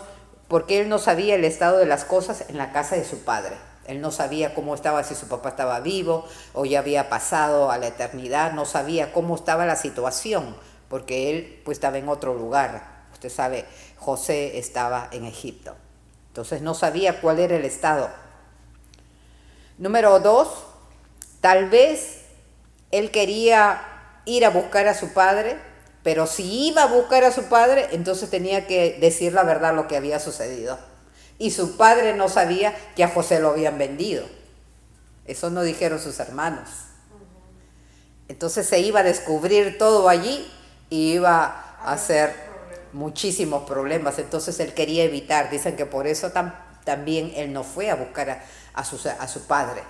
porque 0.48 0.80
él 0.80 0.88
no 0.88 0.98
sabía 0.98 1.34
el 1.34 1.44
estado 1.44 1.78
de 1.78 1.86
las 1.86 2.04
cosas 2.04 2.44
en 2.48 2.58
la 2.58 2.72
casa 2.72 2.96
de 2.96 3.04
su 3.04 3.18
padre. 3.20 3.56
Él 3.86 4.00
no 4.00 4.10
sabía 4.10 4.54
cómo 4.54 4.74
estaba, 4.74 5.02
si 5.04 5.14
su 5.14 5.28
papá 5.28 5.50
estaba 5.50 5.80
vivo 5.80 6.24
o 6.52 6.64
ya 6.64 6.80
había 6.80 7.08
pasado 7.08 7.70
a 7.70 7.78
la 7.78 7.88
eternidad, 7.88 8.52
no 8.52 8.64
sabía 8.64 9.12
cómo 9.12 9.34
estaba 9.34 9.66
la 9.66 9.76
situación, 9.76 10.56
porque 10.88 11.30
él 11.30 11.62
pues 11.64 11.76
estaba 11.76 11.98
en 11.98 12.08
otro 12.08 12.34
lugar. 12.34 13.06
Usted 13.12 13.30
sabe, 13.30 13.64
José 13.96 14.58
estaba 14.58 15.08
en 15.12 15.24
Egipto. 15.24 15.74
Entonces 16.28 16.62
no 16.62 16.74
sabía 16.74 17.20
cuál 17.20 17.38
era 17.38 17.56
el 17.56 17.64
estado. 17.64 18.10
Número 19.78 20.20
dos, 20.20 20.48
tal 21.40 21.68
vez 21.70 22.20
él 22.90 23.10
quería 23.10 23.82
ir 24.24 24.44
a 24.44 24.50
buscar 24.50 24.86
a 24.88 24.94
su 24.94 25.12
padre, 25.12 25.56
pero 26.02 26.26
si 26.26 26.68
iba 26.68 26.82
a 26.82 26.86
buscar 26.86 27.24
a 27.24 27.32
su 27.32 27.44
padre, 27.44 27.88
entonces 27.92 28.30
tenía 28.30 28.66
que 28.66 28.98
decir 29.00 29.32
la 29.32 29.44
verdad 29.44 29.74
lo 29.74 29.88
que 29.88 29.96
había 29.96 30.18
sucedido 30.18 30.78
y 31.42 31.50
su 31.50 31.76
padre 31.76 32.14
no 32.14 32.28
sabía 32.28 32.72
que 32.94 33.02
a 33.02 33.08
José 33.08 33.40
lo 33.40 33.50
habían 33.50 33.76
vendido. 33.76 34.24
Eso 35.26 35.50
no 35.50 35.62
dijeron 35.62 35.98
sus 35.98 36.20
hermanos. 36.20 36.68
Entonces 38.28 38.64
se 38.68 38.78
iba 38.78 39.00
a 39.00 39.02
descubrir 39.02 39.76
todo 39.76 40.08
allí 40.08 40.48
y 40.88 41.14
iba 41.14 41.76
a 41.82 41.92
hacer 41.92 42.32
muchísimos 42.92 43.64
problemas. 43.64 44.20
Entonces 44.20 44.60
él 44.60 44.72
quería 44.72 45.02
evitar. 45.02 45.50
Dicen 45.50 45.74
que 45.74 45.84
por 45.84 46.06
eso 46.06 46.30
también 46.84 47.32
él 47.36 47.52
no 47.52 47.64
fue 47.64 47.90
a 47.90 47.94
buscar 47.94 48.42
a 48.74 48.84
su 48.84 49.46
padre 49.46 49.82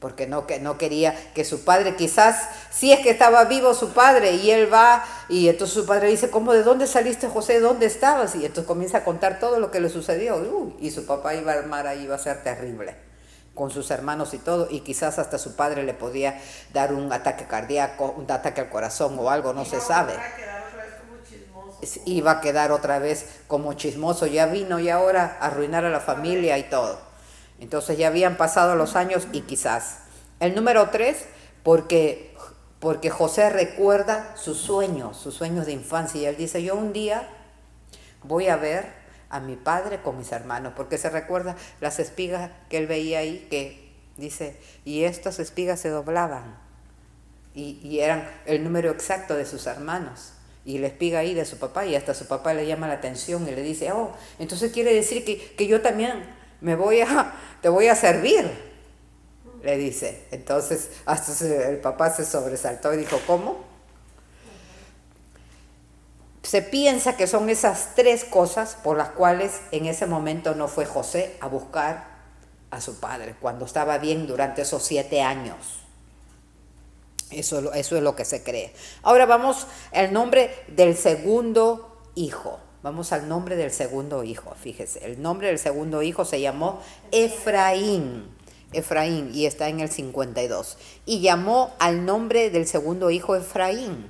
porque 0.00 0.26
no, 0.26 0.46
que, 0.46 0.58
no 0.58 0.78
quería 0.78 1.14
que 1.34 1.44
su 1.44 1.64
padre, 1.64 1.94
quizás, 1.94 2.48
si 2.70 2.90
es 2.90 3.00
que 3.00 3.10
estaba 3.10 3.44
vivo 3.44 3.74
su 3.74 3.90
padre, 3.90 4.32
y 4.32 4.50
él 4.50 4.72
va, 4.72 5.04
y 5.28 5.48
entonces 5.48 5.74
su 5.74 5.86
padre 5.86 6.08
dice, 6.08 6.30
¿cómo, 6.30 6.54
de 6.54 6.62
dónde 6.62 6.86
saliste 6.86 7.28
José? 7.28 7.60
¿Dónde 7.60 7.86
estabas? 7.86 8.34
Y 8.34 8.46
entonces 8.46 8.66
comienza 8.66 8.98
a 8.98 9.04
contar 9.04 9.38
todo 9.38 9.60
lo 9.60 9.70
que 9.70 9.80
le 9.80 9.90
sucedió, 9.90 10.74
y 10.80 10.90
su 10.90 11.04
papá 11.04 11.34
iba 11.34 11.52
a 11.52 11.56
armar 11.56 11.86
ahí, 11.86 12.04
iba 12.04 12.14
a 12.14 12.18
ser 12.18 12.42
terrible, 12.42 12.96
con 13.54 13.70
sus 13.70 13.90
hermanos 13.90 14.32
y 14.32 14.38
todo, 14.38 14.68
y 14.70 14.80
quizás 14.80 15.18
hasta 15.18 15.38
su 15.38 15.54
padre 15.54 15.84
le 15.84 15.92
podía 15.92 16.40
dar 16.72 16.94
un 16.94 17.12
ataque 17.12 17.44
cardíaco, 17.44 18.14
un 18.16 18.30
ataque 18.30 18.62
al 18.62 18.70
corazón 18.70 19.16
o 19.18 19.28
algo, 19.28 19.52
no 19.52 19.66
se 19.66 19.80
sabe. 19.80 20.14
Iba 22.04 22.30
a 22.32 22.40
quedar 22.40 22.72
otra 22.72 22.98
vez 22.98 23.26
como 23.46 23.72
chismoso, 23.74 24.26
ya 24.26 24.46
vino 24.46 24.78
y 24.78 24.88
ahora 24.88 25.38
arruinar 25.40 25.84
a 25.84 25.90
la 25.90 26.00
familia 26.00 26.58
y 26.58 26.64
todo. 26.64 27.00
Entonces 27.60 27.98
ya 27.98 28.08
habían 28.08 28.36
pasado 28.36 28.74
los 28.74 28.96
años 28.96 29.28
y 29.32 29.42
quizás. 29.42 29.98
El 30.40 30.54
número 30.54 30.88
tres, 30.90 31.26
porque, 31.62 32.34
porque 32.78 33.10
José 33.10 33.50
recuerda 33.50 34.34
sus 34.36 34.58
sueños, 34.58 35.16
sus 35.16 35.34
sueños 35.34 35.66
de 35.66 35.72
infancia. 35.72 36.20
Y 36.22 36.24
él 36.26 36.36
dice, 36.36 36.62
yo 36.62 36.74
un 36.74 36.92
día 36.92 37.28
voy 38.22 38.48
a 38.48 38.56
ver 38.56 39.00
a 39.28 39.40
mi 39.40 39.56
padre 39.56 40.02
con 40.02 40.18
mis 40.18 40.32
hermanos, 40.32 40.72
porque 40.74 40.98
se 40.98 41.10
recuerda 41.10 41.54
las 41.80 41.98
espigas 41.98 42.50
que 42.68 42.78
él 42.78 42.86
veía 42.86 43.20
ahí, 43.20 43.46
que 43.50 43.94
dice, 44.16 44.58
y 44.84 45.04
estas 45.04 45.38
espigas 45.38 45.80
se 45.80 45.88
doblaban 45.88 46.58
y, 47.54 47.78
y 47.82 48.00
eran 48.00 48.28
el 48.46 48.64
número 48.64 48.90
exacto 48.90 49.36
de 49.36 49.46
sus 49.46 49.66
hermanos. 49.66 50.32
Y 50.64 50.78
le 50.78 50.88
espiga 50.88 51.20
ahí 51.20 51.34
de 51.34 51.44
su 51.44 51.58
papá 51.58 51.86
y 51.86 51.94
hasta 51.94 52.14
su 52.14 52.26
papá 52.26 52.54
le 52.54 52.66
llama 52.66 52.88
la 52.88 52.94
atención 52.94 53.48
y 53.48 53.52
le 53.52 53.62
dice, 53.62 53.92
oh, 53.92 54.12
entonces 54.38 54.72
quiere 54.72 54.94
decir 54.94 55.24
que, 55.24 55.54
que 55.54 55.66
yo 55.66 55.80
también 55.80 56.24
me 56.60 56.76
voy 56.76 57.00
a, 57.00 57.34
te 57.60 57.68
voy 57.68 57.88
a 57.88 57.94
servir, 57.94 58.50
le 59.62 59.76
dice. 59.76 60.26
Entonces 60.30 60.90
hasta 61.06 61.46
el 61.68 61.78
papá 61.78 62.10
se 62.10 62.24
sobresaltó 62.24 62.92
y 62.94 62.98
dijo, 62.98 63.18
¿cómo? 63.26 63.70
Se 66.42 66.62
piensa 66.62 67.16
que 67.16 67.26
son 67.26 67.48
esas 67.48 67.94
tres 67.94 68.24
cosas 68.24 68.76
por 68.82 68.96
las 68.96 69.10
cuales 69.10 69.60
en 69.72 69.86
ese 69.86 70.06
momento 70.06 70.54
no 70.54 70.68
fue 70.68 70.84
José 70.84 71.36
a 71.40 71.48
buscar 71.48 72.10
a 72.70 72.80
su 72.80 72.98
padre, 73.00 73.34
cuando 73.40 73.64
estaba 73.64 73.98
bien 73.98 74.26
durante 74.26 74.62
esos 74.62 74.82
siete 74.82 75.22
años. 75.22 75.80
Eso, 77.30 77.72
eso 77.72 77.96
es 77.96 78.02
lo 78.02 78.16
que 78.16 78.24
se 78.24 78.42
cree. 78.42 78.72
Ahora 79.02 79.26
vamos 79.26 79.66
al 79.92 80.12
nombre 80.12 80.50
del 80.68 80.96
segundo 80.96 81.98
hijo. 82.14 82.58
Vamos 82.82 83.12
al 83.12 83.28
nombre 83.28 83.56
del 83.56 83.70
segundo 83.70 84.24
hijo, 84.24 84.54
fíjese. 84.54 85.04
El 85.04 85.20
nombre 85.20 85.48
del 85.48 85.58
segundo 85.58 86.02
hijo 86.02 86.24
se 86.24 86.40
llamó 86.40 86.80
Efraín. 87.12 88.24
Efraín, 88.72 89.32
y 89.34 89.46
está 89.46 89.68
en 89.68 89.80
el 89.80 89.90
52. 89.90 90.78
Y 91.04 91.20
llamó 91.20 91.74
al 91.78 92.06
nombre 92.06 92.50
del 92.50 92.66
segundo 92.66 93.10
hijo 93.10 93.36
Efraín. 93.36 94.08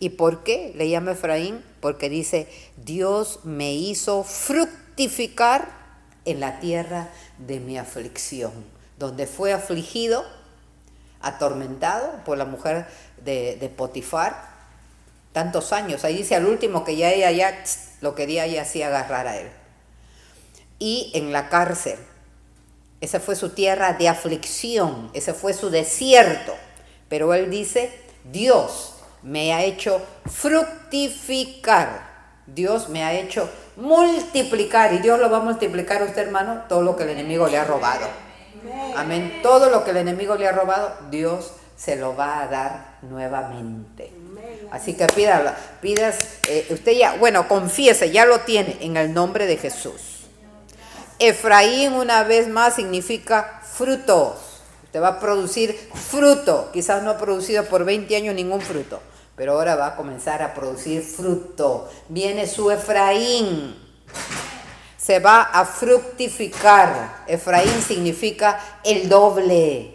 ¿Y 0.00 0.10
por 0.10 0.42
qué 0.42 0.72
le 0.74 0.88
llama 0.88 1.12
Efraín? 1.12 1.62
Porque 1.80 2.08
dice, 2.08 2.48
Dios 2.76 3.40
me 3.44 3.72
hizo 3.72 4.24
fructificar 4.24 5.82
en 6.24 6.40
la 6.40 6.58
tierra 6.58 7.10
de 7.38 7.60
mi 7.60 7.78
aflicción, 7.78 8.52
donde 8.98 9.28
fue 9.28 9.52
afligido, 9.52 10.24
atormentado 11.22 12.22
por 12.24 12.36
la 12.36 12.44
mujer 12.44 12.86
de, 13.24 13.72
Potifar, 13.76 14.50
tantos 15.32 15.72
años. 15.72 16.04
Ahí 16.04 16.18
dice 16.18 16.34
al 16.34 16.46
último 16.46 16.84
que 16.84 16.96
ya 16.96 17.10
ella 17.10 17.30
ya 17.30 17.64
lo 18.00 18.14
quería 18.14 18.46
y 18.46 18.58
así 18.58 18.82
agarrar 18.82 19.26
a 19.26 19.38
él. 19.38 19.50
Y 20.78 21.10
en 21.14 21.32
la 21.32 21.48
cárcel. 21.48 21.98
Esa 23.00 23.18
fue 23.18 23.34
su 23.34 23.50
tierra 23.50 23.94
de 23.94 24.08
aflicción, 24.08 25.10
ese 25.12 25.34
fue 25.34 25.54
su 25.54 25.70
desierto. 25.70 26.54
Pero 27.08 27.34
él 27.34 27.50
dice, 27.50 27.90
Dios 28.24 28.94
me 29.22 29.52
ha 29.52 29.64
hecho 29.64 30.00
fructificar. 30.26 32.12
Dios 32.46 32.88
me 32.88 33.02
ha 33.04 33.14
hecho 33.14 33.48
multiplicar. 33.76 34.92
Y 34.92 34.98
Dios 34.98 35.18
lo 35.18 35.30
va 35.30 35.38
a 35.38 35.42
multiplicar 35.42 36.02
a 36.02 36.06
usted, 36.06 36.22
hermano, 36.22 36.62
todo 36.68 36.82
lo 36.82 36.96
que 36.96 37.04
el 37.04 37.10
enemigo 37.10 37.48
le 37.48 37.58
ha 37.58 37.64
robado. 37.64 38.06
Amén. 38.96 39.40
Todo 39.42 39.70
lo 39.70 39.84
que 39.84 39.90
el 39.90 39.98
enemigo 39.98 40.34
le 40.36 40.48
ha 40.48 40.52
robado, 40.52 40.94
Dios 41.10 41.52
se 41.76 41.96
lo 41.96 42.16
va 42.16 42.42
a 42.42 42.48
dar 42.48 42.98
nuevamente. 43.02 44.12
Así 44.70 44.94
que 44.94 45.06
pídalo, 45.06 45.50
pidas, 45.80 46.38
eh, 46.48 46.66
usted 46.70 46.92
ya, 46.92 47.16
bueno, 47.16 47.46
confiese, 47.48 48.10
ya 48.10 48.24
lo 48.24 48.40
tiene 48.40 48.78
en 48.80 48.96
el 48.96 49.12
nombre 49.12 49.46
de 49.46 49.56
Jesús. 49.56 50.26
Efraín 51.18 51.92
una 51.92 52.24
vez 52.24 52.48
más 52.48 52.74
significa 52.76 53.60
frutos. 53.62 54.60
Usted 54.84 55.00
va 55.00 55.08
a 55.08 55.20
producir 55.20 55.74
fruto. 55.94 56.70
Quizás 56.72 57.02
no 57.02 57.10
ha 57.10 57.18
producido 57.18 57.64
por 57.64 57.84
20 57.84 58.16
años 58.16 58.34
ningún 58.34 58.60
fruto 58.60 59.00
pero 59.36 59.52
ahora 59.52 59.76
va 59.76 59.86
a 59.88 59.96
comenzar 59.96 60.42
a 60.42 60.54
producir 60.54 61.02
fruto. 61.02 61.90
Viene 62.08 62.46
su 62.46 62.70
Efraín, 62.70 63.74
se 65.04 65.18
va 65.18 65.42
a 65.42 65.64
fructificar. 65.64 67.24
Efraín 67.26 67.82
significa 67.82 68.60
el 68.84 69.08
doble. 69.08 69.94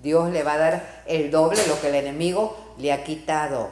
Dios 0.00 0.30
le 0.30 0.42
va 0.42 0.54
a 0.54 0.58
dar 0.58 1.02
el 1.06 1.30
doble 1.30 1.60
lo 1.66 1.80
que 1.80 1.88
el 1.88 1.96
enemigo 1.96 2.74
le 2.78 2.92
ha 2.92 3.04
quitado. 3.04 3.70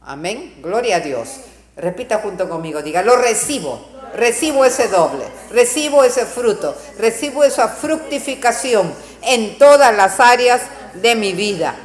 Amén. 0.00 0.54
Gloria 0.62 0.96
a 0.96 1.00
Dios. 1.00 1.40
Repita 1.76 2.18
junto 2.18 2.48
conmigo, 2.48 2.82
diga, 2.82 3.02
lo 3.02 3.16
recibo. 3.16 3.88
Recibo 4.14 4.64
ese 4.64 4.88
doble, 4.88 5.24
recibo 5.52 6.02
ese 6.02 6.26
fruto, 6.26 6.76
recibo 6.98 7.44
esa 7.44 7.68
fructificación 7.68 8.92
en 9.22 9.56
todas 9.56 9.94
las 9.96 10.18
áreas 10.18 10.62
de 10.94 11.14
mi 11.14 11.32
vida 11.32 11.76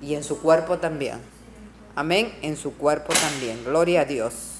y 0.00 0.14
en 0.14 0.24
su 0.24 0.40
cuerpo 0.40 0.78
también. 0.78 1.20
Amén, 1.94 2.34
en 2.40 2.56
su 2.56 2.78
cuerpo 2.78 3.12
también. 3.12 3.62
Gloria 3.64 4.00
a 4.00 4.04
Dios. 4.06 4.53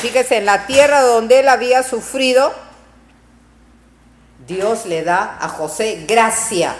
Fíjese, 0.00 0.38
en 0.38 0.46
la 0.46 0.66
tierra 0.66 1.00
donde 1.00 1.40
él 1.40 1.48
había 1.48 1.82
sufrido, 1.82 2.52
Dios 4.46 4.86
le 4.86 5.02
da 5.02 5.38
a 5.40 5.48
José 5.48 6.04
gracia. 6.06 6.76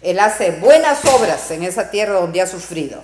Él 0.00 0.18
hace 0.18 0.50
buenas 0.52 1.04
obras 1.04 1.50
en 1.50 1.62
esa 1.62 1.90
tierra 1.90 2.14
donde 2.14 2.40
ha 2.40 2.46
sufrido. 2.46 3.02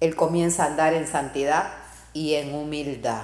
Él 0.00 0.16
comienza 0.16 0.64
a 0.64 0.66
andar 0.66 0.92
en 0.92 1.06
santidad 1.06 1.72
y 2.12 2.34
en 2.34 2.54
humildad. 2.54 3.22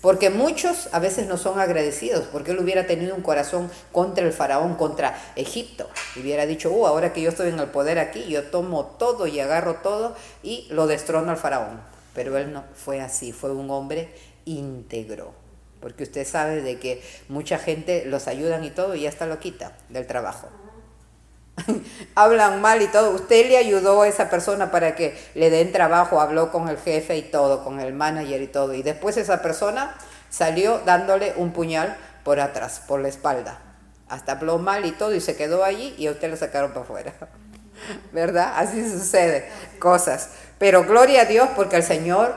Porque 0.00 0.30
muchos 0.30 0.88
a 0.92 0.98
veces 0.98 1.26
no 1.26 1.36
son 1.36 1.60
agradecidos, 1.60 2.26
porque 2.32 2.52
él 2.52 2.58
hubiera 2.58 2.86
tenido 2.86 3.14
un 3.14 3.20
corazón 3.20 3.70
contra 3.92 4.24
el 4.24 4.32
faraón, 4.32 4.76
contra 4.76 5.14
Egipto. 5.36 5.90
Y 6.16 6.20
hubiera 6.20 6.46
dicho, 6.46 6.70
uh, 6.70 6.86
ahora 6.86 7.12
que 7.12 7.20
yo 7.20 7.28
estoy 7.28 7.50
en 7.50 7.58
el 7.58 7.68
poder 7.68 7.98
aquí, 7.98 8.24
yo 8.24 8.44
tomo 8.44 8.86
todo 8.86 9.26
y 9.26 9.38
agarro 9.40 9.76
todo 9.82 10.16
y 10.42 10.66
lo 10.70 10.86
destrono 10.86 11.30
al 11.30 11.36
faraón. 11.36 11.99
Pero 12.14 12.36
él 12.36 12.52
no 12.52 12.64
fue 12.74 13.00
así, 13.00 13.32
fue 13.32 13.52
un 13.52 13.70
hombre 13.70 14.14
íntegro. 14.44 15.32
Porque 15.80 16.02
usted 16.02 16.26
sabe 16.26 16.62
de 16.62 16.78
que 16.78 17.02
mucha 17.28 17.58
gente 17.58 18.04
los 18.04 18.28
ayudan 18.28 18.64
y 18.64 18.70
todo 18.70 18.94
y 18.94 19.02
ya 19.02 19.08
está 19.08 19.26
lo 19.26 19.38
quita 19.38 19.72
del 19.88 20.06
trabajo. 20.06 20.48
hablan 22.14 22.60
mal 22.60 22.82
y 22.82 22.88
todo. 22.88 23.10
Usted 23.10 23.48
le 23.48 23.56
ayudó 23.56 24.02
a 24.02 24.08
esa 24.08 24.30
persona 24.30 24.70
para 24.70 24.94
que 24.94 25.16
le 25.34 25.50
den 25.50 25.72
trabajo, 25.72 26.20
habló 26.20 26.50
con 26.50 26.68
el 26.68 26.78
jefe 26.78 27.16
y 27.16 27.22
todo, 27.22 27.64
con 27.64 27.80
el 27.80 27.92
manager 27.92 28.42
y 28.42 28.46
todo. 28.46 28.74
Y 28.74 28.82
después 28.82 29.16
esa 29.16 29.42
persona 29.42 29.96
salió 30.28 30.80
dándole 30.80 31.34
un 31.36 31.52
puñal 31.52 31.96
por 32.24 32.40
atrás, 32.40 32.82
por 32.86 33.00
la 33.00 33.08
espalda. 33.08 33.58
Hasta 34.08 34.32
habló 34.32 34.58
mal 34.58 34.84
y 34.86 34.92
todo 34.92 35.14
y 35.14 35.20
se 35.20 35.36
quedó 35.36 35.64
allí 35.64 35.94
y 35.96 36.06
a 36.06 36.12
usted 36.12 36.30
le 36.30 36.36
sacaron 36.36 36.70
para 36.72 36.82
afuera. 36.82 37.14
¿Verdad? 38.12 38.54
Así 38.56 38.88
sucede, 38.88 39.48
cosas. 39.78 40.30
Pero 40.58 40.84
gloria 40.84 41.22
a 41.22 41.24
Dios 41.24 41.48
porque 41.56 41.76
el 41.76 41.82
Señor 41.82 42.34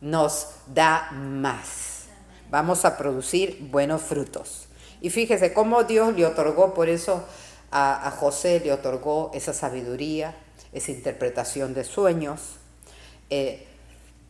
nos 0.00 0.48
da 0.66 1.10
más. 1.12 2.06
Vamos 2.50 2.84
a 2.84 2.96
producir 2.96 3.58
buenos 3.70 4.02
frutos. 4.02 4.66
Y 5.00 5.10
fíjese 5.10 5.52
cómo 5.52 5.84
Dios 5.84 6.14
le 6.16 6.26
otorgó 6.26 6.74
por 6.74 6.88
eso 6.88 7.24
a, 7.70 8.12
José 8.18 8.60
le 8.60 8.72
otorgó 8.72 9.30
esa 9.34 9.52
sabiduría, 9.52 10.34
esa 10.72 10.90
interpretación 10.90 11.74
de 11.74 11.84
sueños, 11.84 12.56
eh, 13.30 13.66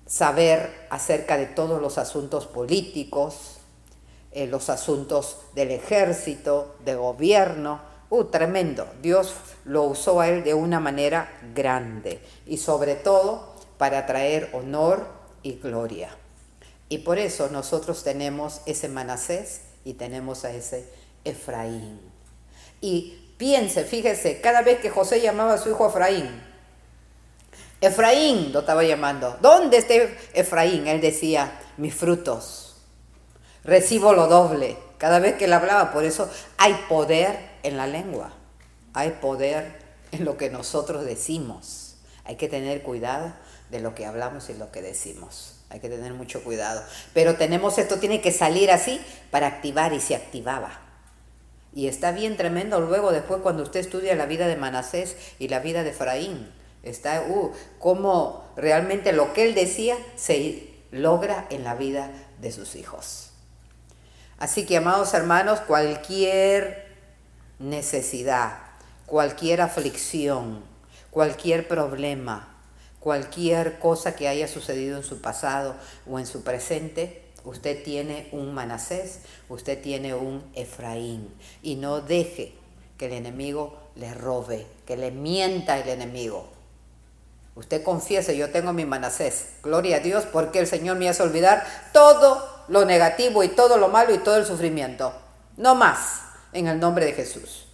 saber 0.07 0.87
acerca 0.91 1.37
de 1.37 1.47
todos 1.47 1.81
los 1.81 1.99
asuntos 1.99 2.47
políticos, 2.47 3.59
eh, 4.33 4.47
los 4.47 4.69
asuntos 4.69 5.39
del 5.55 5.71
ejército, 5.71 6.77
de 6.85 6.95
gobierno. 6.95 7.81
Uh, 8.11 8.25
tremendo. 8.25 8.87
Dios 9.01 9.35
lo 9.65 9.85
usó 9.85 10.21
a 10.21 10.29
él 10.29 10.45
de 10.45 10.53
una 10.53 10.81
manera 10.81 11.33
grande 11.55 12.21
y 12.47 12.59
sobre 12.59 12.97
todo 12.97 13.55
para 13.79 14.05
traer 14.05 14.51
honor 14.53 15.07
y 15.43 15.55
gloria. 15.55 16.11
Y 16.89 16.99
por 16.99 17.19
eso 17.19 17.49
nosotros 17.51 18.03
tenemos 18.05 18.61
ese 18.67 18.89
Manasés 18.89 19.63
y 19.85 19.95
tenemos 19.95 20.45
a 20.45 20.51
ese 20.51 20.87
Efraín. 21.25 22.01
Y 22.81 23.21
Piense, 23.41 23.85
fíjese, 23.85 24.43
cada 24.43 24.61
vez 24.61 24.81
que 24.81 24.91
José 24.91 25.23
llamaba 25.23 25.55
a 25.55 25.59
su 25.59 25.71
hijo 25.71 25.89
Efraín, 25.89 26.29
Efraín 27.81 28.53
lo 28.53 28.61
estaba 28.61 28.85
llamando. 28.85 29.39
¿Dónde 29.41 29.79
está 29.79 29.95
Efraín? 30.35 30.87
Él 30.87 31.01
decía, 31.01 31.51
mis 31.79 31.95
frutos. 31.95 32.77
Recibo 33.65 34.13
lo 34.13 34.27
doble. 34.27 34.77
Cada 34.99 35.21
vez 35.21 35.37
que 35.37 35.47
él 35.47 35.55
hablaba, 35.55 35.91
por 35.91 36.05
eso 36.05 36.29
hay 36.59 36.75
poder 36.87 37.39
en 37.63 37.77
la 37.77 37.87
lengua. 37.87 38.33
Hay 38.93 39.11
poder 39.21 39.79
en 40.13 40.25
lo 40.25 40.37
que 40.37 40.51
nosotros 40.51 41.05
decimos. 41.05 41.97
Hay 42.25 42.37
que 42.37 42.49
tener 42.49 42.83
cuidado 42.83 43.33
de 43.71 43.81
lo 43.81 43.95
que 43.95 44.07
hablamos 44.07 44.51
y 44.51 44.55
lo 44.55 44.71
que 44.71 44.83
decimos. 44.83 45.57
Hay 45.71 45.81
que 45.81 45.89
tener 45.89 46.15
mucho 46.15 46.43
cuidado. 46.43 46.83
Pero 47.15 47.37
tenemos 47.37 47.79
esto, 47.79 47.99
tiene 47.99 48.21
que 48.21 48.33
salir 48.33 48.71
así 48.71 49.01
para 49.31 49.47
activar 49.47 49.93
y 49.93 50.01
se 50.01 50.17
activaba. 50.17 50.81
Y 51.73 51.87
está 51.87 52.11
bien 52.11 52.37
tremendo 52.37 52.81
luego 52.81 53.13
después 53.13 53.41
cuando 53.43 53.63
usted 53.63 53.81
estudia 53.81 54.17
la 54.17 54.27
vida 54.27 54.49
de 54.49 54.57
Manasés 54.57 55.17
y 55.39 55.49
la 55.49 55.61
vida 55.61 55.85
de 55.85 55.91
Efraín. 55.91 56.53
Está, 56.83 57.23
uh, 57.29 57.53
cómo 57.79 58.45
realmente 58.57 59.13
lo 59.13 59.33
que 59.33 59.45
él 59.45 59.55
decía 59.55 59.97
se 60.17 60.69
logra 60.91 61.47
en 61.51 61.63
la 61.63 61.75
vida 61.75 62.11
de 62.41 62.51
sus 62.51 62.75
hijos. 62.75 63.31
Así 64.39 64.65
que, 64.65 64.79
amados 64.79 65.15
hermanos, 65.15 65.61
cualquier 65.61 66.90
necesidad, 67.61 68.59
cualquier 69.07 69.61
aflicción, 69.61 70.65
cualquier 71.13 71.69
problema, 71.69 72.49
cualquier 72.99 73.79
cosa 73.79 74.17
que 74.17 74.27
haya 74.27 74.49
sucedido 74.49 74.97
en 74.97 75.05
su 75.05 75.21
pasado 75.21 75.77
o 76.11 76.19
en 76.19 76.27
su 76.27 76.43
presente, 76.43 77.31
Usted 77.45 77.83
tiene 77.83 78.29
un 78.33 78.55
Manasés, 78.55 79.21
usted 79.49 79.81
tiene 79.81 80.15
un 80.15 80.45
Efraín. 80.55 81.33
Y 81.63 81.77
no 81.77 82.01
deje 82.01 82.55
que 82.99 83.07
el 83.07 83.13
enemigo 83.13 83.79
le 83.95 84.13
robe, 84.13 84.67
que 84.87 84.97
le 84.97 85.11
mienta 85.11 85.79
el 85.79 85.89
enemigo. 85.89 86.49
Usted 87.55 87.83
confiese, 87.83 88.37
yo 88.37 88.51
tengo 88.51 88.73
mi 88.73 88.85
manasés. 88.85 89.49
Gloria 89.63 89.97
a 89.97 90.01
Dios 90.01 90.25
porque 90.27 90.61
el 90.61 90.67
Señor 90.67 90.97
me 90.97 91.09
hace 91.09 91.23
olvidar 91.23 91.65
todo 91.93 92.47
lo 92.69 92.85
negativo 92.85 93.43
y 93.43 93.49
todo 93.49 93.77
lo 93.77 93.89
malo 93.89 94.15
y 94.15 94.19
todo 94.19 94.37
el 94.37 94.47
sufrimiento. 94.47 95.13
No 95.57 95.75
más 95.75 96.30
en 96.53 96.67
el 96.67 96.81
nombre 96.81 97.07
de 97.07 97.13
Jesús. 97.13 97.67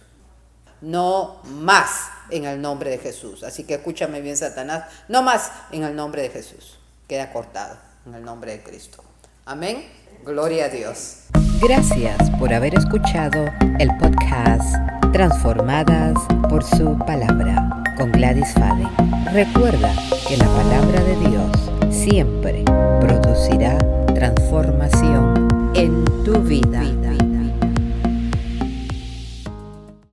No 0.81 1.41
más 1.45 2.09
en 2.29 2.45
el 2.45 2.61
nombre 2.61 2.89
de 2.91 2.97
Jesús. 2.99 3.43
Así 3.43 3.63
que 3.63 3.75
escúchame 3.75 4.21
bien, 4.21 4.37
Satanás. 4.37 4.85
No 5.07 5.23
más 5.23 5.51
en 5.71 5.83
el 5.83 5.95
nombre 5.95 6.21
de 6.21 6.29
Jesús. 6.29 6.77
Queda 7.07 7.31
cortado 7.31 7.77
en 8.05 8.13
el 8.13 8.23
nombre 8.23 8.51
de 8.51 8.63
Cristo. 8.63 9.03
Amén. 9.45 9.87
Gloria 10.25 10.65
a 10.65 10.69
Dios. 10.69 11.23
Gracias 11.61 12.29
por 12.37 12.53
haber 12.53 12.75
escuchado 12.75 13.45
el 13.79 13.89
podcast 13.97 14.75
Transformadas 15.13 16.15
por 16.49 16.63
su 16.63 16.97
palabra 16.99 17.83
con 17.97 18.11
Gladys 18.11 18.53
Fade. 18.53 18.87
Recuerda 19.31 19.93
que 20.27 20.37
la 20.37 20.45
palabra 20.45 21.01
de 21.01 21.29
Dios 21.29 21.95
siempre 21.95 22.63
producirá 22.99 23.77
transformación 24.13 25.71
en 25.73 26.05
tu 26.23 26.39
vida. 26.41 27.06